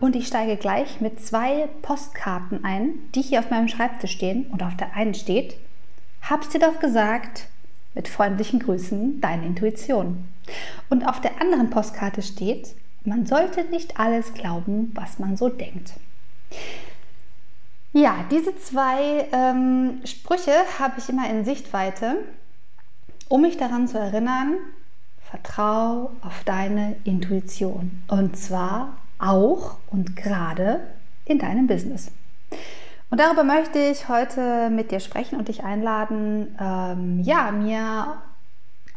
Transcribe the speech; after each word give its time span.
Und 0.00 0.14
ich 0.14 0.28
steige 0.28 0.56
gleich 0.56 1.00
mit 1.00 1.24
zwei 1.24 1.68
Postkarten 1.82 2.64
ein, 2.64 2.94
die 3.14 3.22
hier 3.22 3.40
auf 3.40 3.50
meinem 3.50 3.68
Schreibtisch 3.68 4.12
stehen. 4.12 4.46
Und 4.46 4.62
auf 4.62 4.76
der 4.76 4.94
einen 4.94 5.14
steht, 5.14 5.56
hab's 6.22 6.50
dir 6.50 6.60
doch 6.60 6.78
gesagt, 6.78 7.48
mit 7.94 8.06
freundlichen 8.06 8.60
Grüßen, 8.60 9.20
deine 9.20 9.46
Intuition. 9.46 10.28
Und 10.88 11.06
auf 11.06 11.20
der 11.20 11.40
anderen 11.40 11.70
Postkarte 11.70 12.22
steht, 12.22 12.74
man 13.04 13.26
sollte 13.26 13.64
nicht 13.64 13.98
alles 13.98 14.34
glauben, 14.34 14.92
was 14.94 15.18
man 15.18 15.36
so 15.36 15.48
denkt. 15.48 15.94
Ja, 17.92 18.24
diese 18.30 18.56
zwei 18.56 19.26
ähm, 19.32 20.00
Sprüche 20.04 20.52
habe 20.78 20.94
ich 20.98 21.08
immer 21.08 21.28
in 21.28 21.44
Sichtweite, 21.44 22.16
um 23.28 23.42
mich 23.42 23.56
daran 23.56 23.88
zu 23.88 23.98
erinnern, 23.98 24.58
vertrau 25.30 26.12
auf 26.20 26.44
deine 26.44 26.96
Intuition. 27.04 28.02
Und 28.08 28.36
zwar 28.36 28.96
auch 29.18 29.76
und 29.90 30.16
gerade 30.16 30.80
in 31.24 31.38
deinem 31.38 31.66
Business. 31.66 32.10
Und 33.10 33.20
darüber 33.20 33.44
möchte 33.44 33.78
ich 33.78 34.08
heute 34.08 34.68
mit 34.70 34.90
dir 34.90 35.00
sprechen 35.00 35.38
und 35.38 35.48
dich 35.48 35.64
einladen, 35.64 36.56
ähm, 36.60 37.20
ja, 37.20 37.50
mir 37.50 38.22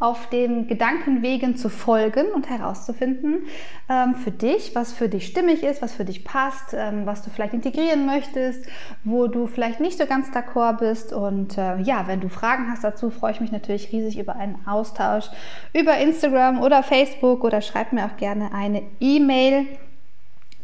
auf 0.01 0.27
den 0.29 0.67
Gedankenwegen 0.67 1.55
zu 1.55 1.69
folgen 1.69 2.25
und 2.33 2.49
herauszufinden 2.49 3.43
ähm, 3.87 4.15
für 4.15 4.31
dich, 4.31 4.73
was 4.73 4.91
für 4.93 5.07
dich 5.07 5.27
stimmig 5.27 5.61
ist, 5.61 5.83
was 5.83 5.93
für 5.93 6.05
dich 6.05 6.25
passt, 6.25 6.73
ähm, 6.73 7.05
was 7.05 7.21
du 7.21 7.29
vielleicht 7.29 7.53
integrieren 7.53 8.07
möchtest, 8.07 8.65
wo 9.03 9.27
du 9.27 9.45
vielleicht 9.45 9.79
nicht 9.79 9.99
so 9.99 10.07
ganz 10.07 10.29
d'accord 10.31 10.79
bist. 10.79 11.13
Und 11.13 11.55
äh, 11.57 11.77
ja, 11.81 12.07
wenn 12.07 12.19
du 12.19 12.29
Fragen 12.29 12.71
hast 12.71 12.83
dazu, 12.83 13.11
freue 13.11 13.33
ich 13.33 13.41
mich 13.41 13.51
natürlich 13.51 13.91
riesig 13.93 14.17
über 14.17 14.35
einen 14.35 14.65
Austausch 14.65 15.25
über 15.71 15.95
Instagram 15.99 16.61
oder 16.61 16.81
Facebook 16.81 17.43
oder 17.43 17.61
schreib 17.61 17.93
mir 17.93 18.05
auch 18.05 18.17
gerne 18.17 18.55
eine 18.55 18.81
E-Mail 18.99 19.67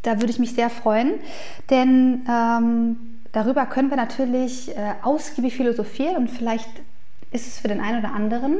da 0.04 0.20
würde 0.20 0.32
ich 0.32 0.40
mich 0.40 0.54
sehr 0.54 0.70
freuen, 0.70 1.14
denn 1.70 2.26
ähm, 2.30 3.20
darüber 3.32 3.66
können 3.66 3.90
wir 3.90 3.98
natürlich 3.98 4.70
äh, 4.76 4.94
ausgiebig 5.02 5.56
philosophieren 5.56 6.16
und 6.18 6.30
vielleicht 6.30 6.70
ist 7.32 7.48
es 7.48 7.60
für 7.60 7.68
den 7.68 7.82
einen 7.82 8.00
oder 8.00 8.14
anderen, 8.14 8.58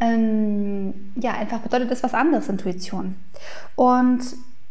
ähm, 0.00 1.12
ja, 1.16 1.32
einfach 1.32 1.60
bedeutet 1.60 1.90
es 1.90 2.02
was 2.02 2.14
anderes, 2.14 2.48
Intuition. 2.48 3.14
Und 3.74 4.20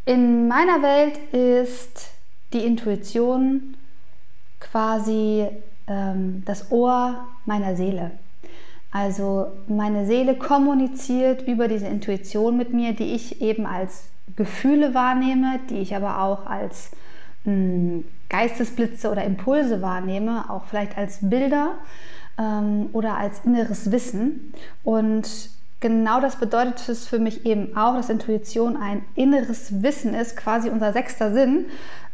in 0.06 0.48
meiner 0.48 0.82
Welt 0.82 1.18
ist 1.34 2.10
die 2.54 2.66
Intuition 2.66 3.76
quasi 4.60 5.48
ähm, 5.88 6.44
das 6.46 6.72
Ohr 6.72 7.28
meiner 7.46 7.76
Seele. 7.76 8.12
Also 8.92 9.48
meine 9.68 10.06
Seele 10.06 10.36
kommuniziert 10.36 11.48
über 11.48 11.68
diese 11.68 11.88
Intuition 11.88 12.56
mit 12.56 12.74
mir, 12.74 12.94
die 12.94 13.14
ich 13.14 13.42
eben 13.42 13.66
als 13.66 14.06
Gefühle 14.36 14.94
wahrnehme, 14.94 15.60
die 15.70 15.78
ich 15.78 15.96
aber 15.96 16.22
auch 16.22 16.46
als 16.46 16.92
mh, 17.44 17.54
hm, 17.54 18.06
Geistesblitze 18.30 19.12
oder 19.12 19.24
Impulse 19.24 19.82
wahrnehme, 19.82 20.50
auch 20.50 20.66
vielleicht 20.66 20.98
als 20.98 21.20
Bilder 21.30 21.76
ähm, 22.38 22.90
oder 22.92 23.18
als 23.18 23.46
inneres 23.46 23.92
Wissen. 23.92 24.54
Und 24.84 25.50
genau 25.80 26.20
das 26.20 26.38
bedeutet 26.38 26.90
es 26.90 27.08
für 27.08 27.20
mich 27.20 27.46
eben 27.46 27.78
auch, 27.78 27.96
dass 27.96 28.10
Intuition 28.10 28.78
ein 28.78 29.04
inneres 29.16 29.84
Wissen 29.84 30.14
ist, 30.14 30.36
quasi 30.36 30.70
unser 30.70 30.92
sechster 30.94 31.34
Sinn. 31.34 31.66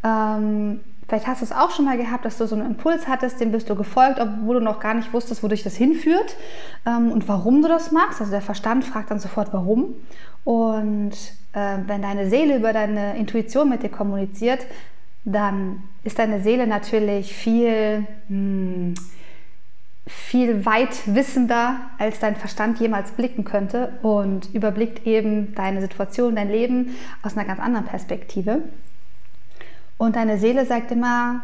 Ähm, 0.04 0.80
Vielleicht 1.12 1.26
hast 1.26 1.42
du 1.42 1.44
es 1.44 1.52
auch 1.52 1.70
schon 1.70 1.84
mal 1.84 1.98
gehabt, 1.98 2.24
dass 2.24 2.38
du 2.38 2.46
so 2.46 2.54
einen 2.54 2.64
Impuls 2.64 3.06
hattest, 3.06 3.38
dem 3.38 3.52
bist 3.52 3.68
du 3.68 3.74
gefolgt, 3.74 4.18
obwohl 4.18 4.54
du 4.54 4.64
noch 4.64 4.80
gar 4.80 4.94
nicht 4.94 5.12
wusstest, 5.12 5.42
wo 5.42 5.48
dich 5.48 5.62
das 5.62 5.76
hinführt 5.76 6.36
ähm, 6.86 7.12
und 7.12 7.28
warum 7.28 7.60
du 7.60 7.68
das 7.68 7.92
machst. 7.92 8.22
Also 8.22 8.32
der 8.32 8.40
Verstand 8.40 8.82
fragt 8.86 9.10
dann 9.10 9.18
sofort, 9.18 9.52
warum. 9.52 9.94
Und 10.44 11.12
äh, 11.52 11.76
wenn 11.86 12.00
deine 12.00 12.30
Seele 12.30 12.56
über 12.56 12.72
deine 12.72 13.18
Intuition 13.18 13.68
mit 13.68 13.82
dir 13.82 13.90
kommuniziert, 13.90 14.60
dann 15.26 15.82
ist 16.02 16.18
deine 16.18 16.40
Seele 16.40 16.66
natürlich 16.66 17.34
viel, 17.34 18.06
hm, 18.28 18.94
viel 20.06 20.64
weit 20.64 21.14
wissender, 21.14 21.76
als 21.98 22.20
dein 22.20 22.36
Verstand 22.36 22.80
jemals 22.80 23.10
blicken 23.10 23.44
könnte 23.44 23.98
und 24.00 24.48
überblickt 24.54 25.06
eben 25.06 25.54
deine 25.54 25.82
Situation, 25.82 26.36
dein 26.36 26.48
Leben 26.48 26.96
aus 27.22 27.36
einer 27.36 27.46
ganz 27.46 27.60
anderen 27.60 27.84
Perspektive. 27.84 28.62
Und 30.02 30.16
deine 30.16 30.36
Seele 30.36 30.66
sagt 30.66 30.90
immer, 30.90 31.42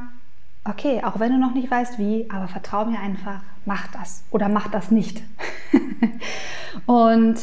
okay, 0.65 1.01
auch 1.05 1.21
wenn 1.21 1.31
du 1.31 1.39
noch 1.39 1.55
nicht 1.55 1.71
weißt 1.71 1.97
wie, 2.01 2.29
aber 2.29 2.49
vertrau 2.49 2.87
mir 2.87 2.99
einfach, 2.99 3.39
mach 3.67 3.87
das 3.93 4.25
oder 4.33 4.49
mach 4.49 4.67
das 4.67 4.91
nicht. 4.91 5.23
und 6.87 7.37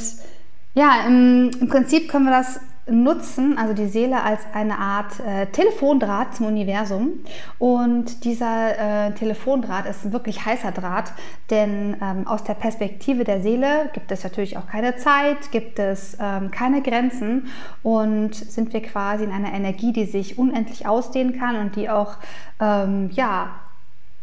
ja, 0.73 1.05
im, 1.07 1.51
im 1.57 1.69
Prinzip 1.69 2.09
können 2.09 2.25
wir 2.25 2.33
das 2.33 2.59
nutzen, 2.87 3.57
also 3.57 3.73
die 3.73 3.87
Seele 3.87 4.21
als 4.21 4.41
eine 4.53 4.77
Art 4.77 5.19
äh, 5.19 5.47
Telefondraht 5.47 6.35
zum 6.35 6.45
Universum. 6.47 7.19
Und 7.57 8.23
dieser 8.23 9.07
äh, 9.07 9.11
Telefondraht 9.13 9.87
ist 9.87 10.11
wirklich 10.11 10.45
heißer 10.45 10.71
Draht, 10.71 11.11
denn 11.49 11.97
ähm, 12.01 12.27
aus 12.27 12.43
der 12.43 12.53
Perspektive 12.53 13.23
der 13.23 13.41
Seele 13.41 13.89
gibt 13.93 14.11
es 14.11 14.23
natürlich 14.23 14.57
auch 14.57 14.67
keine 14.67 14.97
Zeit, 14.97 15.51
gibt 15.51 15.79
es 15.79 16.17
ähm, 16.21 16.51
keine 16.51 16.81
Grenzen 16.81 17.47
und 17.81 18.35
sind 18.35 18.71
wir 18.73 18.81
quasi 18.83 19.23
in 19.23 19.31
einer 19.31 19.53
Energie, 19.53 19.91
die 19.91 20.05
sich 20.05 20.37
unendlich 20.37 20.87
ausdehnen 20.87 21.39
kann 21.39 21.55
und 21.55 21.75
die 21.75 21.89
auch 21.89 22.17
ähm, 22.59 23.09
ja, 23.13 23.49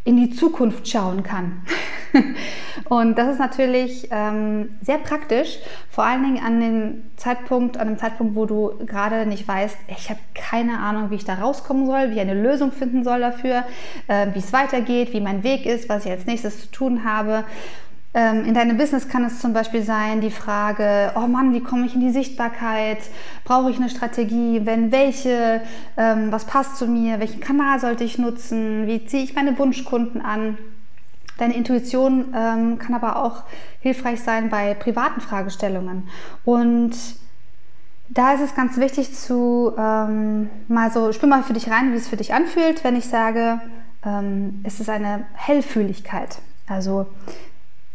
in 0.04 0.16
die 0.16 0.30
Zukunft 0.30 0.88
schauen 0.88 1.22
kann. 1.22 1.62
und 2.88 3.16
das 3.16 3.34
ist 3.34 3.38
natürlich 3.38 4.08
ähm, 4.10 4.76
sehr 4.82 4.98
praktisch, 4.98 5.58
vor 5.90 6.04
allen 6.04 6.24
Dingen 6.24 6.44
an 6.44 6.60
dem 6.60 7.02
Zeitpunkt, 7.16 7.76
an 7.78 7.86
dem 7.86 7.98
Zeitpunkt, 7.98 8.34
wo 8.34 8.44
du 8.44 8.84
gerade 8.84 9.26
nicht 9.26 9.46
weißt, 9.46 9.76
ich 9.88 10.10
habe 10.10 10.20
keine 10.34 10.78
Ahnung, 10.78 11.10
wie 11.10 11.14
ich 11.14 11.24
da 11.24 11.34
rauskommen 11.34 11.86
soll, 11.86 12.10
wie 12.10 12.14
ich 12.14 12.20
eine 12.20 12.34
Lösung 12.34 12.72
finden 12.72 13.04
soll 13.04 13.20
dafür, 13.20 13.64
äh, 14.08 14.26
wie 14.34 14.40
es 14.40 14.52
weitergeht, 14.52 15.12
wie 15.12 15.20
mein 15.20 15.44
Weg 15.44 15.66
ist, 15.66 15.88
was 15.88 16.04
ich 16.04 16.10
als 16.10 16.26
nächstes 16.26 16.62
zu 16.62 16.70
tun 16.70 17.04
habe. 17.04 17.44
Ähm, 18.14 18.44
in 18.44 18.52
deinem 18.52 18.76
Business 18.76 19.08
kann 19.08 19.24
es 19.24 19.38
zum 19.38 19.54
Beispiel 19.54 19.82
sein, 19.82 20.20
die 20.20 20.30
Frage, 20.30 21.12
oh 21.16 21.26
Mann, 21.26 21.54
wie 21.54 21.62
komme 21.62 21.86
ich 21.86 21.94
in 21.94 22.00
die 22.00 22.10
Sichtbarkeit? 22.10 22.98
Brauche 23.44 23.70
ich 23.70 23.78
eine 23.78 23.88
Strategie? 23.88 24.60
Wenn 24.64 24.92
welche? 24.92 25.62
Ähm, 25.96 26.30
was 26.30 26.44
passt 26.44 26.76
zu 26.76 26.86
mir? 26.86 27.20
Welchen 27.20 27.40
Kanal 27.40 27.80
sollte 27.80 28.04
ich 28.04 28.18
nutzen? 28.18 28.86
Wie 28.86 29.06
ziehe 29.06 29.24
ich 29.24 29.34
meine 29.34 29.58
Wunschkunden 29.58 30.20
an? 30.20 30.58
Deine 31.38 31.54
Intuition 31.54 32.34
ähm, 32.36 32.78
kann 32.78 32.94
aber 32.94 33.16
auch 33.16 33.44
hilfreich 33.80 34.20
sein 34.20 34.50
bei 34.50 34.74
privaten 34.74 35.22
Fragestellungen. 35.22 36.08
Und 36.44 36.92
da 38.10 38.34
ist 38.34 38.42
es 38.42 38.54
ganz 38.54 38.76
wichtig 38.76 39.14
zu 39.14 39.72
mal 39.74 40.90
so, 40.92 41.12
spür 41.12 41.30
mal 41.30 41.42
für 41.42 41.54
dich 41.54 41.70
rein, 41.70 41.92
wie 41.92 41.96
es 41.96 42.08
für 42.08 42.18
dich 42.18 42.34
anfühlt, 42.34 42.84
wenn 42.84 42.94
ich 42.94 43.06
sage, 43.06 43.58
es 44.64 44.80
ist 44.80 44.90
eine 44.90 45.24
Hellfühligkeit. 45.32 46.42
Also 46.68 47.06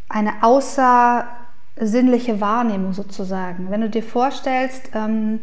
eine 0.10 0.34
außersinnliche 0.42 2.40
Wahrnehmung 2.42 2.94
sozusagen. 2.94 3.70
Wenn 3.70 3.82
du 3.82 3.90
dir 3.90 4.04
vorstellst, 4.04 4.92
ähm, 4.94 5.40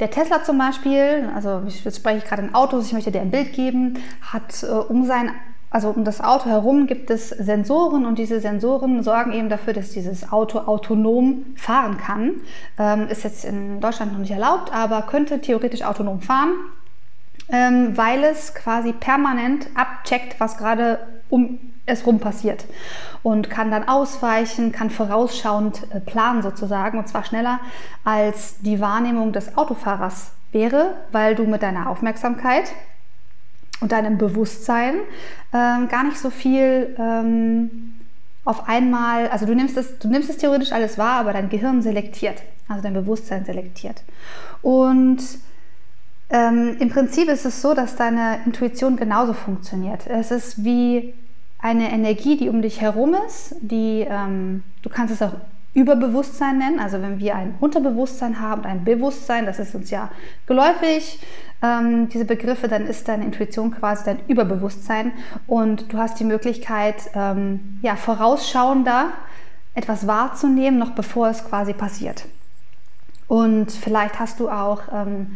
der 0.00 0.10
Tesla 0.10 0.44
zum 0.44 0.58
Beispiel, 0.58 1.30
also 1.34 1.62
jetzt 1.66 1.96
spreche 1.96 2.18
ich 2.18 2.24
gerade 2.24 2.42
in 2.42 2.54
Autos, 2.54 2.86
ich 2.86 2.92
möchte 2.92 3.10
dir 3.10 3.22
ein 3.22 3.30
Bild 3.30 3.54
geben, 3.54 3.98
hat 4.20 4.62
äh, 4.62 4.66
um 4.66 5.06
sein 5.06 5.30
also 5.68 5.90
um 5.90 6.04
das 6.04 6.20
Auto 6.22 6.46
herum 6.46 6.86
gibt 6.86 7.10
es 7.10 7.28
Sensoren 7.28 8.06
und 8.06 8.18
diese 8.18 8.40
Sensoren 8.40 9.02
sorgen 9.02 9.32
eben 9.32 9.48
dafür, 9.48 9.74
dass 9.74 9.90
dieses 9.90 10.32
Auto 10.32 10.60
autonom 10.60 11.44
fahren 11.56 11.98
kann. 11.98 12.36
Ähm, 12.78 13.08
ist 13.08 13.24
jetzt 13.24 13.44
in 13.44 13.80
Deutschland 13.80 14.12
noch 14.12 14.20
nicht 14.20 14.30
erlaubt, 14.30 14.72
aber 14.72 15.02
könnte 15.02 15.40
theoretisch 15.40 15.82
autonom 15.82 16.20
fahren, 16.20 16.52
ähm, 17.50 17.96
weil 17.96 18.24
es 18.24 18.54
quasi 18.54 18.92
permanent 18.92 19.66
abcheckt, 19.74 20.38
was 20.38 20.56
gerade 20.56 21.00
um 21.28 21.58
es 21.86 22.06
rum 22.06 22.18
passiert 22.20 22.64
und 23.22 23.48
kann 23.48 23.70
dann 23.70 23.88
ausweichen, 23.88 24.72
kann 24.72 24.90
vorausschauend 24.90 25.86
äh, 25.90 26.00
planen 26.00 26.42
sozusagen 26.42 26.98
und 26.98 27.08
zwar 27.08 27.24
schneller 27.24 27.60
als 28.04 28.58
die 28.58 28.80
Wahrnehmung 28.80 29.32
des 29.32 29.56
Autofahrers 29.56 30.32
wäre, 30.52 30.94
weil 31.12 31.34
du 31.34 31.44
mit 31.44 31.62
deiner 31.62 31.88
Aufmerksamkeit 31.88 32.72
und 33.80 33.92
deinem 33.92 34.18
Bewusstsein 34.18 34.96
ähm, 35.52 35.88
gar 35.88 36.04
nicht 36.04 36.18
so 36.18 36.30
viel 36.30 36.94
ähm, 36.98 37.94
auf 38.44 38.68
einmal, 38.68 39.28
also 39.28 39.46
du 39.46 39.54
nimmst, 39.54 39.76
es, 39.76 39.98
du 39.98 40.08
nimmst 40.08 40.28
es 40.30 40.38
theoretisch 40.38 40.72
alles 40.72 40.98
wahr, 40.98 41.20
aber 41.20 41.32
dein 41.32 41.48
Gehirn 41.48 41.82
selektiert, 41.82 42.42
also 42.68 42.82
dein 42.82 42.94
Bewusstsein 42.94 43.44
selektiert. 43.44 44.02
Und 44.62 45.20
Ähm, 46.28 46.76
Im 46.80 46.88
Prinzip 46.88 47.28
ist 47.28 47.46
es 47.46 47.62
so, 47.62 47.72
dass 47.72 47.94
deine 47.94 48.40
Intuition 48.44 48.96
genauso 48.96 49.32
funktioniert. 49.32 50.08
Es 50.08 50.32
ist 50.32 50.64
wie 50.64 51.14
eine 51.66 51.90
Energie, 51.90 52.36
die 52.36 52.48
um 52.48 52.62
dich 52.62 52.80
herum 52.80 53.16
ist, 53.26 53.56
die 53.60 54.06
ähm, 54.08 54.62
du 54.82 54.88
kannst 54.88 55.12
es 55.12 55.20
auch 55.20 55.32
Überbewusstsein 55.74 56.58
nennen. 56.58 56.78
Also 56.78 57.02
wenn 57.02 57.18
wir 57.18 57.34
ein 57.34 57.56
Unterbewusstsein 57.58 58.40
haben 58.40 58.62
und 58.62 58.68
ein 58.68 58.84
Bewusstsein, 58.84 59.46
das 59.46 59.58
ist 59.58 59.74
uns 59.74 59.90
ja 59.90 60.10
geläufig, 60.46 61.18
ähm, 61.62 62.08
diese 62.08 62.24
Begriffe, 62.24 62.68
dann 62.68 62.86
ist 62.86 63.08
deine 63.08 63.24
Intuition 63.24 63.72
quasi 63.72 64.04
dein 64.04 64.20
Überbewusstsein 64.28 65.10
und 65.48 65.92
du 65.92 65.98
hast 65.98 66.20
die 66.20 66.24
Möglichkeit, 66.24 67.10
ähm, 67.14 67.80
ja, 67.82 67.96
vorausschauender 67.96 69.08
etwas 69.74 70.06
wahrzunehmen, 70.06 70.78
noch 70.78 70.90
bevor 70.90 71.28
es 71.30 71.44
quasi 71.44 71.72
passiert. 71.72 72.26
Und 73.26 73.72
vielleicht 73.72 74.20
hast 74.20 74.38
du 74.38 74.48
auch 74.48 74.82
ähm, 74.92 75.34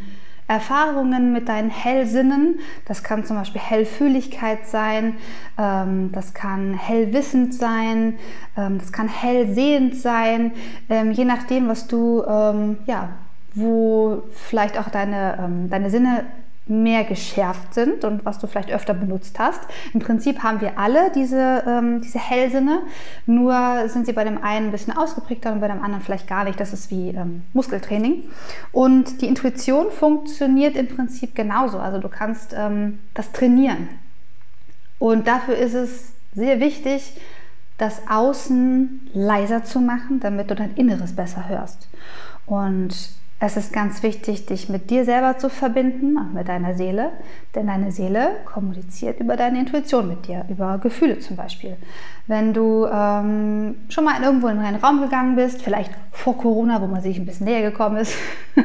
Erfahrungen 0.51 1.33
mit 1.33 1.49
deinen 1.49 1.71
Hellsinnen. 1.71 2.59
Das 2.85 3.05
kann 3.05 3.25
zum 3.25 3.37
Beispiel 3.37 3.61
Hellfühligkeit 3.61 4.67
sein, 4.67 5.15
ähm, 5.57 6.11
das 6.13 6.35
kann 6.35 6.75
hellwissend 6.75 7.55
sein, 7.55 8.19
ähm, 8.57 8.79
das 8.79 8.91
kann 8.91 9.07
hellsehend 9.07 9.95
sein, 9.95 10.51
ähm, 10.89 11.13
je 11.13 11.25
nachdem, 11.25 11.69
was 11.69 11.87
du, 11.87 12.25
ja, 12.87 13.11
wo 13.55 14.23
vielleicht 14.33 14.79
auch 14.79 14.89
deine, 14.89 15.69
deine 15.69 15.91
Sinne 15.91 16.25
mehr 16.71 17.05
geschärft 17.05 17.75
sind 17.75 18.05
und 18.05 18.25
was 18.25 18.39
du 18.39 18.47
vielleicht 18.47 18.71
öfter 18.71 18.95
benutzt 18.95 19.39
hast. 19.39 19.61
Im 19.93 20.01
Prinzip 20.01 20.43
haben 20.43 20.61
wir 20.61 20.79
alle 20.79 21.11
diese, 21.15 21.65
ähm, 21.67 22.01
diese 22.01 22.19
Hellsinne, 22.19 22.83
nur 23.27 23.89
sind 23.89 24.07
sie 24.07 24.13
bei 24.13 24.25
dem 24.25 24.43
einen 24.43 24.67
ein 24.67 24.73
bisschen 24.73 24.97
ausgeprägter 24.97 25.53
und 25.53 25.61
bei 25.61 25.69
dem 25.69 25.83
anderen 25.83 26.03
vielleicht 26.03 26.29
gar 26.29 26.45
nicht. 26.45 26.59
Das 26.61 26.73
ist 26.73 26.91
wie 26.91 27.09
ähm, 27.09 27.43
Muskeltraining. 27.53 28.25
Und 28.73 29.21
die 29.21 29.27
Intuition 29.27 29.91
funktioniert 29.91 30.77
im 30.77 30.89
Prinzip 30.89 31.35
genauso. 31.35 31.79
Also 31.79 31.99
du 31.99 32.09
kannst 32.09 32.55
ähm, 32.57 33.01
das 33.15 33.33
trainieren. 33.33 33.89
Und 34.99 35.27
dafür 35.27 35.57
ist 35.57 35.75
es 35.75 36.13
sehr 36.35 36.61
wichtig, 36.61 37.15
das 37.79 38.03
Außen 38.09 39.09
leiser 39.15 39.65
zu 39.65 39.81
machen, 39.81 40.21
damit 40.21 40.51
du 40.51 40.55
dein 40.55 40.75
Inneres 40.75 41.17
besser 41.17 41.49
hörst. 41.49 41.89
Und 42.45 43.11
es 43.43 43.57
ist 43.57 43.73
ganz 43.73 44.03
wichtig, 44.03 44.45
dich 44.45 44.69
mit 44.69 44.91
dir 44.91 45.07
selber 45.07 45.39
zu 45.39 45.49
verbinden 45.49 46.19
und 46.19 46.35
mit 46.35 46.47
deiner 46.49 46.75
Seele, 46.75 47.11
denn 47.55 47.69
deine 47.69 47.91
Seele 47.91 48.37
kommuniziert 48.45 49.19
über 49.19 49.35
deine 49.35 49.61
Intuition 49.61 50.09
mit 50.09 50.29
dir, 50.29 50.45
über 50.51 50.77
Gefühle 50.77 51.21
zum 51.21 51.37
Beispiel. 51.37 51.79
Wenn 52.27 52.53
du 52.53 52.87
ähm, 52.87 53.77
schon 53.89 54.05
mal 54.05 54.23
irgendwo 54.23 54.49
in 54.49 54.59
einen 54.59 54.77
Raum 54.77 55.01
gegangen 55.01 55.37
bist, 55.37 55.63
vielleicht 55.63 55.91
vor 56.13 56.37
Corona, 56.37 56.83
wo 56.83 56.87
man 56.87 57.01
sich 57.01 57.19
ein 57.19 57.25
bisschen 57.25 57.47
näher 57.47 57.63
gekommen 57.63 57.97
ist, 57.97 58.15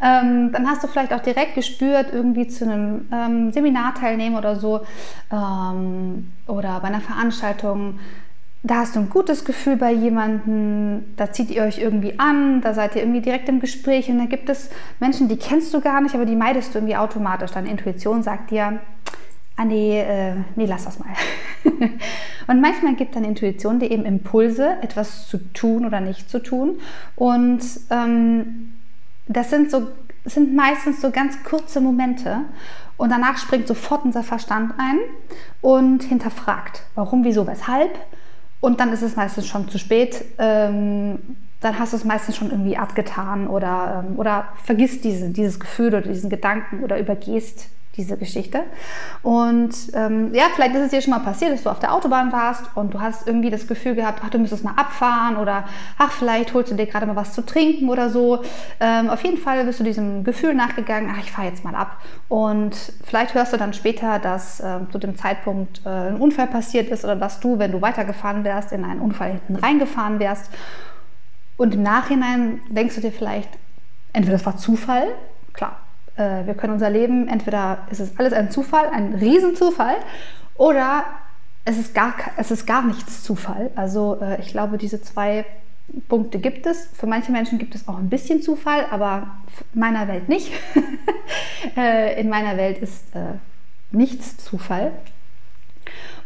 ähm, 0.00 0.52
dann 0.52 0.70
hast 0.70 0.84
du 0.84 0.86
vielleicht 0.86 1.12
auch 1.12 1.20
direkt 1.20 1.56
gespürt, 1.56 2.12
irgendwie 2.12 2.46
zu 2.46 2.64
einem 2.64 3.08
ähm, 3.12 3.50
Seminar 3.50 3.94
teilnehmen 3.96 4.36
oder 4.36 4.54
so 4.54 4.82
ähm, 5.32 6.30
oder 6.46 6.78
bei 6.78 6.86
einer 6.86 7.00
Veranstaltung 7.00 7.98
da 8.62 8.76
hast 8.76 8.94
du 8.94 9.00
ein 9.00 9.08
gutes 9.08 9.44
Gefühl 9.44 9.76
bei 9.76 9.90
jemandem, 9.90 11.16
da 11.16 11.32
zieht 11.32 11.50
ihr 11.50 11.62
euch 11.62 11.78
irgendwie 11.78 12.18
an, 12.18 12.60
da 12.60 12.74
seid 12.74 12.94
ihr 12.94 13.02
irgendwie 13.02 13.22
direkt 13.22 13.48
im 13.48 13.60
Gespräch 13.60 14.10
und 14.10 14.18
da 14.18 14.26
gibt 14.26 14.50
es 14.50 14.70
Menschen, 14.98 15.28
die 15.28 15.36
kennst 15.36 15.72
du 15.72 15.80
gar 15.80 16.00
nicht, 16.02 16.14
aber 16.14 16.26
die 16.26 16.36
meidest 16.36 16.74
du 16.74 16.78
irgendwie 16.78 16.96
automatisch. 16.96 17.52
Deine 17.52 17.70
Intuition 17.70 18.22
sagt 18.22 18.50
dir, 18.50 18.80
ah 19.56 19.64
nee, 19.64 20.00
äh, 20.00 20.34
nee, 20.56 20.66
lass 20.66 20.84
das 20.84 20.98
mal. 20.98 21.08
und 22.48 22.60
manchmal 22.60 22.96
gibt 22.96 23.16
deine 23.16 23.28
Intuition 23.28 23.78
dir 23.78 23.90
eben 23.90 24.04
Impulse, 24.04 24.76
etwas 24.82 25.26
zu 25.28 25.38
tun 25.54 25.86
oder 25.86 26.00
nicht 26.00 26.28
zu 26.28 26.42
tun. 26.42 26.80
Und 27.16 27.62
ähm, 27.90 28.74
das 29.26 29.48
sind 29.48 29.70
so 29.70 29.88
sind 30.26 30.54
meistens 30.54 31.00
so 31.00 31.10
ganz 31.10 31.42
kurze 31.44 31.80
Momente 31.80 32.40
und 32.98 33.10
danach 33.10 33.38
springt 33.38 33.66
sofort 33.66 34.04
unser 34.04 34.22
Verstand 34.22 34.74
ein 34.76 34.98
und 35.62 36.02
hinterfragt, 36.02 36.82
warum, 36.94 37.24
wieso, 37.24 37.46
weshalb 37.46 37.90
und 38.60 38.80
dann 38.80 38.92
ist 38.92 39.02
es 39.02 39.16
meistens 39.16 39.46
schon 39.46 39.68
zu 39.68 39.78
spät. 39.78 40.24
Ähm, 40.38 41.18
dann 41.60 41.78
hast 41.78 41.92
du 41.92 41.96
es 41.96 42.04
meistens 42.04 42.36
schon 42.36 42.50
irgendwie 42.50 42.76
abgetan 42.76 43.46
oder, 43.46 44.04
ähm, 44.06 44.18
oder 44.18 44.48
vergisst 44.64 45.04
diese, 45.04 45.30
dieses 45.30 45.60
Gefühl 45.60 45.88
oder 45.88 46.02
diesen 46.02 46.30
Gedanken 46.30 46.82
oder 46.82 46.98
übergehst 46.98 47.68
diese 48.00 48.16
Geschichte. 48.16 48.64
Und 49.22 49.74
ähm, 49.94 50.34
ja, 50.34 50.44
vielleicht 50.54 50.74
ist 50.74 50.82
es 50.86 50.90
dir 50.90 51.02
schon 51.02 51.12
mal 51.12 51.20
passiert, 51.20 51.52
dass 51.52 51.62
du 51.62 51.70
auf 51.70 51.78
der 51.78 51.94
Autobahn 51.94 52.32
warst 52.32 52.64
und 52.74 52.94
du 52.94 53.00
hast 53.00 53.26
irgendwie 53.26 53.50
das 53.50 53.66
Gefühl 53.66 53.94
gehabt, 53.94 54.20
ach, 54.24 54.30
du 54.30 54.38
müsstest 54.38 54.64
mal 54.64 54.74
abfahren 54.76 55.36
oder 55.36 55.64
ach, 55.98 56.10
vielleicht 56.12 56.54
holst 56.54 56.72
du 56.72 56.74
dir 56.74 56.86
gerade 56.86 57.06
mal 57.06 57.16
was 57.16 57.34
zu 57.34 57.44
trinken 57.44 57.88
oder 57.90 58.08
so. 58.08 58.42
Ähm, 58.80 59.10
auf 59.10 59.22
jeden 59.22 59.36
Fall 59.36 59.64
bist 59.64 59.80
du 59.80 59.84
diesem 59.84 60.24
Gefühl 60.24 60.54
nachgegangen, 60.54 61.10
ach, 61.12 61.20
ich 61.22 61.30
fahre 61.30 61.48
jetzt 61.48 61.62
mal 61.62 61.74
ab. 61.74 61.98
Und 62.28 62.74
vielleicht 63.04 63.34
hörst 63.34 63.52
du 63.52 63.58
dann 63.58 63.74
später, 63.74 64.18
dass 64.18 64.60
äh, 64.60 64.80
zu 64.90 64.98
dem 64.98 65.16
Zeitpunkt 65.16 65.82
äh, 65.84 65.88
ein 65.88 66.16
Unfall 66.16 66.46
passiert 66.46 66.88
ist 66.88 67.04
oder 67.04 67.16
dass 67.16 67.40
du, 67.40 67.58
wenn 67.58 67.72
du 67.72 67.82
weitergefahren 67.82 68.44
wärst, 68.44 68.72
in 68.72 68.84
einen 68.84 69.00
Unfall 69.00 69.32
hinten 69.32 69.56
reingefahren 69.56 70.18
wärst. 70.18 70.50
Und 71.58 71.74
im 71.74 71.82
Nachhinein 71.82 72.60
denkst 72.70 72.94
du 72.94 73.00
dir 73.02 73.12
vielleicht, 73.12 73.50
entweder 74.14 74.38
das 74.38 74.46
war 74.46 74.56
Zufall, 74.56 75.08
klar, 75.52 75.76
äh, 76.16 76.46
wir 76.46 76.54
können 76.54 76.74
unser 76.74 76.90
Leben, 76.90 77.28
entweder 77.28 77.86
ist 77.90 78.00
es 78.00 78.18
alles 78.18 78.32
ein 78.32 78.50
Zufall, 78.50 78.88
ein 78.88 79.14
Riesenzufall, 79.14 79.96
oder 80.54 81.04
es 81.64 81.78
ist 81.78 81.94
gar, 81.94 82.14
es 82.36 82.50
ist 82.50 82.66
gar 82.66 82.82
nichts 82.82 83.22
Zufall. 83.22 83.70
Also 83.76 84.18
äh, 84.20 84.40
ich 84.40 84.48
glaube, 84.48 84.78
diese 84.78 85.00
zwei 85.02 85.44
Punkte 86.08 86.38
gibt 86.38 86.66
es. 86.66 86.88
Für 86.94 87.06
manche 87.06 87.32
Menschen 87.32 87.58
gibt 87.58 87.74
es 87.74 87.88
auch 87.88 87.98
ein 87.98 88.08
bisschen 88.08 88.42
Zufall, 88.42 88.86
aber 88.90 89.26
in 89.74 89.80
meiner 89.80 90.08
Welt 90.08 90.28
nicht. 90.28 90.52
Äh, 91.76 92.18
in 92.18 92.30
meiner 92.30 92.56
Welt 92.56 92.78
ist 92.78 93.14
äh, 93.14 93.34
nichts 93.90 94.38
Zufall. 94.38 94.92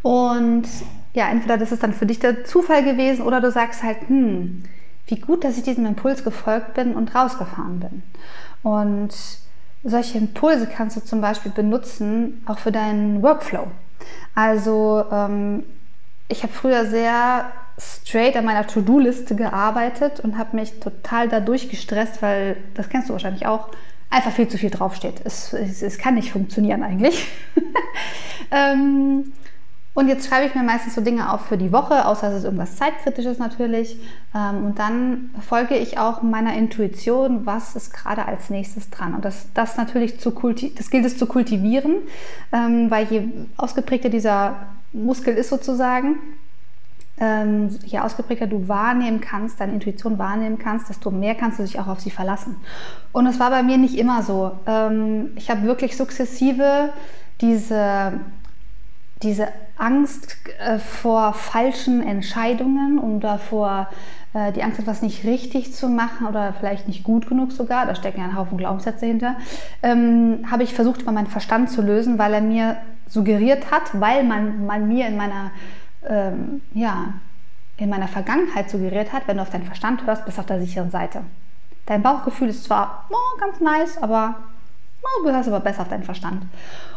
Und 0.00 0.64
ja, 1.12 1.28
entweder 1.28 1.58
das 1.58 1.72
ist 1.72 1.82
dann 1.82 1.92
für 1.92 2.06
dich 2.06 2.20
der 2.20 2.44
Zufall 2.44 2.84
gewesen 2.84 3.22
oder 3.22 3.40
du 3.40 3.50
sagst 3.50 3.82
halt, 3.82 4.08
hm, 4.08 4.62
wie 5.06 5.20
gut, 5.20 5.44
dass 5.44 5.58
ich 5.58 5.64
diesem 5.64 5.86
Impuls 5.86 6.22
gefolgt 6.24 6.74
bin 6.74 6.94
und 6.94 7.14
rausgefahren 7.14 7.80
bin. 7.80 8.02
Und 8.62 9.12
solche 9.84 10.18
Impulse 10.18 10.66
kannst 10.66 10.96
du 10.96 11.00
zum 11.00 11.20
Beispiel 11.20 11.52
benutzen, 11.52 12.42
auch 12.46 12.58
für 12.58 12.72
deinen 12.72 13.22
Workflow. 13.22 13.66
Also 14.34 15.04
ähm, 15.12 15.62
ich 16.28 16.42
habe 16.42 16.52
früher 16.52 16.86
sehr 16.86 17.52
straight 17.78 18.36
an 18.36 18.44
meiner 18.44 18.66
To-Do-Liste 18.66 19.34
gearbeitet 19.34 20.20
und 20.20 20.38
habe 20.38 20.56
mich 20.56 20.80
total 20.80 21.28
dadurch 21.28 21.68
gestresst, 21.68 22.22
weil, 22.22 22.56
das 22.74 22.88
kennst 22.88 23.08
du 23.08 23.12
wahrscheinlich 23.12 23.46
auch, 23.46 23.68
einfach 24.10 24.32
viel 24.32 24.48
zu 24.48 24.58
viel 24.58 24.70
draufsteht. 24.70 25.20
Es, 25.24 25.52
es, 25.52 25.82
es 25.82 25.98
kann 25.98 26.14
nicht 26.14 26.30
funktionieren 26.30 26.82
eigentlich. 26.82 27.26
ähm, 28.50 29.32
und 29.94 30.08
jetzt 30.08 30.26
schreibe 30.26 30.46
ich 30.46 30.54
mir 30.56 30.64
meistens 30.64 30.96
so 30.96 31.00
Dinge 31.00 31.32
auf 31.32 31.42
für 31.42 31.56
die 31.56 31.72
Woche, 31.72 32.06
außer 32.06 32.28
es 32.28 32.38
ist 32.38 32.44
irgendwas 32.44 32.76
Zeitkritisches 32.76 33.38
natürlich. 33.38 33.96
Ähm, 34.34 34.66
und 34.66 34.78
dann 34.80 35.30
folge 35.40 35.76
ich 35.76 35.98
auch 35.98 36.20
meiner 36.22 36.54
Intuition, 36.54 37.46
was 37.46 37.76
ist 37.76 37.94
gerade 37.94 38.26
als 38.26 38.50
nächstes 38.50 38.90
dran. 38.90 39.14
Und 39.14 39.24
das, 39.24 39.46
das 39.54 39.76
natürlich 39.76 40.18
zu 40.18 40.32
das 40.76 40.90
gilt 40.90 41.04
es 41.04 41.16
zu 41.16 41.26
kultivieren, 41.26 41.98
ähm, 42.52 42.90
weil 42.90 43.06
je 43.06 43.28
ausgeprägter 43.56 44.08
dieser 44.08 44.56
Muskel 44.92 45.36
ist 45.36 45.50
sozusagen, 45.50 46.16
ähm, 47.18 47.68
je 47.84 48.00
ausgeprägter 48.00 48.48
du 48.48 48.66
wahrnehmen 48.66 49.20
kannst, 49.20 49.60
deine 49.60 49.74
Intuition 49.74 50.18
wahrnehmen 50.18 50.58
kannst, 50.58 50.88
desto 50.88 51.12
mehr 51.12 51.36
kannst 51.36 51.60
du 51.60 51.62
dich 51.62 51.78
auch 51.78 51.86
auf 51.86 52.00
sie 52.00 52.10
verlassen. 52.10 52.56
Und 53.12 53.28
es 53.28 53.38
war 53.38 53.50
bei 53.50 53.62
mir 53.62 53.78
nicht 53.78 53.96
immer 53.96 54.24
so. 54.24 54.58
Ich 55.36 55.50
habe 55.50 55.62
wirklich 55.62 55.96
sukzessive 55.96 56.90
diese 57.40 58.14
diese 59.22 59.48
Angst 59.78 60.36
äh, 60.58 60.78
vor 60.78 61.32
falschen 61.32 62.02
Entscheidungen 62.02 62.98
und 62.98 63.20
davor, 63.20 63.88
äh, 64.32 64.52
die 64.52 64.62
Angst, 64.62 64.78
etwas 64.78 65.02
nicht 65.02 65.24
richtig 65.24 65.72
zu 65.72 65.88
machen 65.88 66.26
oder 66.26 66.52
vielleicht 66.52 66.88
nicht 66.88 67.04
gut 67.04 67.28
genug 67.28 67.52
sogar, 67.52 67.86
da 67.86 67.94
stecken 67.94 68.20
ja 68.20 68.26
ein 68.26 68.36
Haufen 68.36 68.58
Glaubenssätze 68.58 69.06
hinter, 69.06 69.36
ähm, 69.82 70.44
habe 70.50 70.62
ich 70.62 70.74
versucht, 70.74 71.02
über 71.02 71.12
meinen 71.12 71.26
Verstand 71.26 71.70
zu 71.70 71.80
lösen, 71.80 72.18
weil 72.18 72.34
er 72.34 72.40
mir 72.40 72.76
suggeriert 73.08 73.70
hat, 73.70 73.82
weil 74.00 74.24
man, 74.24 74.66
man 74.66 74.88
mir 74.88 75.06
in 75.06 75.16
meiner, 75.16 75.50
ähm, 76.06 76.60
ja, 76.72 77.14
in 77.76 77.88
meiner 77.88 78.08
Vergangenheit 78.08 78.70
suggeriert 78.70 79.12
hat, 79.12 79.26
wenn 79.26 79.36
du 79.36 79.42
auf 79.42 79.50
deinen 79.50 79.66
Verstand 79.66 80.06
hörst, 80.06 80.24
bist 80.24 80.38
du 80.38 80.40
auf 80.40 80.46
der 80.46 80.60
sicheren 80.60 80.90
Seite. 80.90 81.22
Dein 81.86 82.02
Bauchgefühl 82.02 82.48
ist 82.48 82.64
zwar 82.64 83.06
oh, 83.10 83.40
ganz 83.40 83.60
nice, 83.60 84.02
aber 84.02 84.36
oh, 85.02 85.24
du 85.24 85.32
hörst 85.32 85.48
aber 85.48 85.60
besser 85.60 85.82
auf 85.82 85.88
deinen 85.88 86.04
Verstand. 86.04 86.44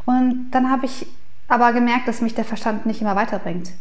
Und 0.05 0.51
dann 0.51 0.69
habe 0.69 0.85
ich 0.85 1.07
aber 1.47 1.73
gemerkt, 1.73 2.07
dass 2.07 2.21
mich 2.21 2.35
der 2.35 2.45
Verstand 2.45 2.85
nicht 2.85 3.01
immer 3.01 3.15
weiterbringt. 3.15 3.71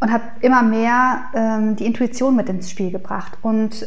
Und 0.00 0.12
habe 0.12 0.24
immer 0.40 0.62
mehr 0.62 1.24
ähm, 1.34 1.76
die 1.76 1.86
Intuition 1.86 2.36
mit 2.36 2.48
ins 2.48 2.70
Spiel 2.70 2.90
gebracht. 2.90 3.38
Und 3.42 3.86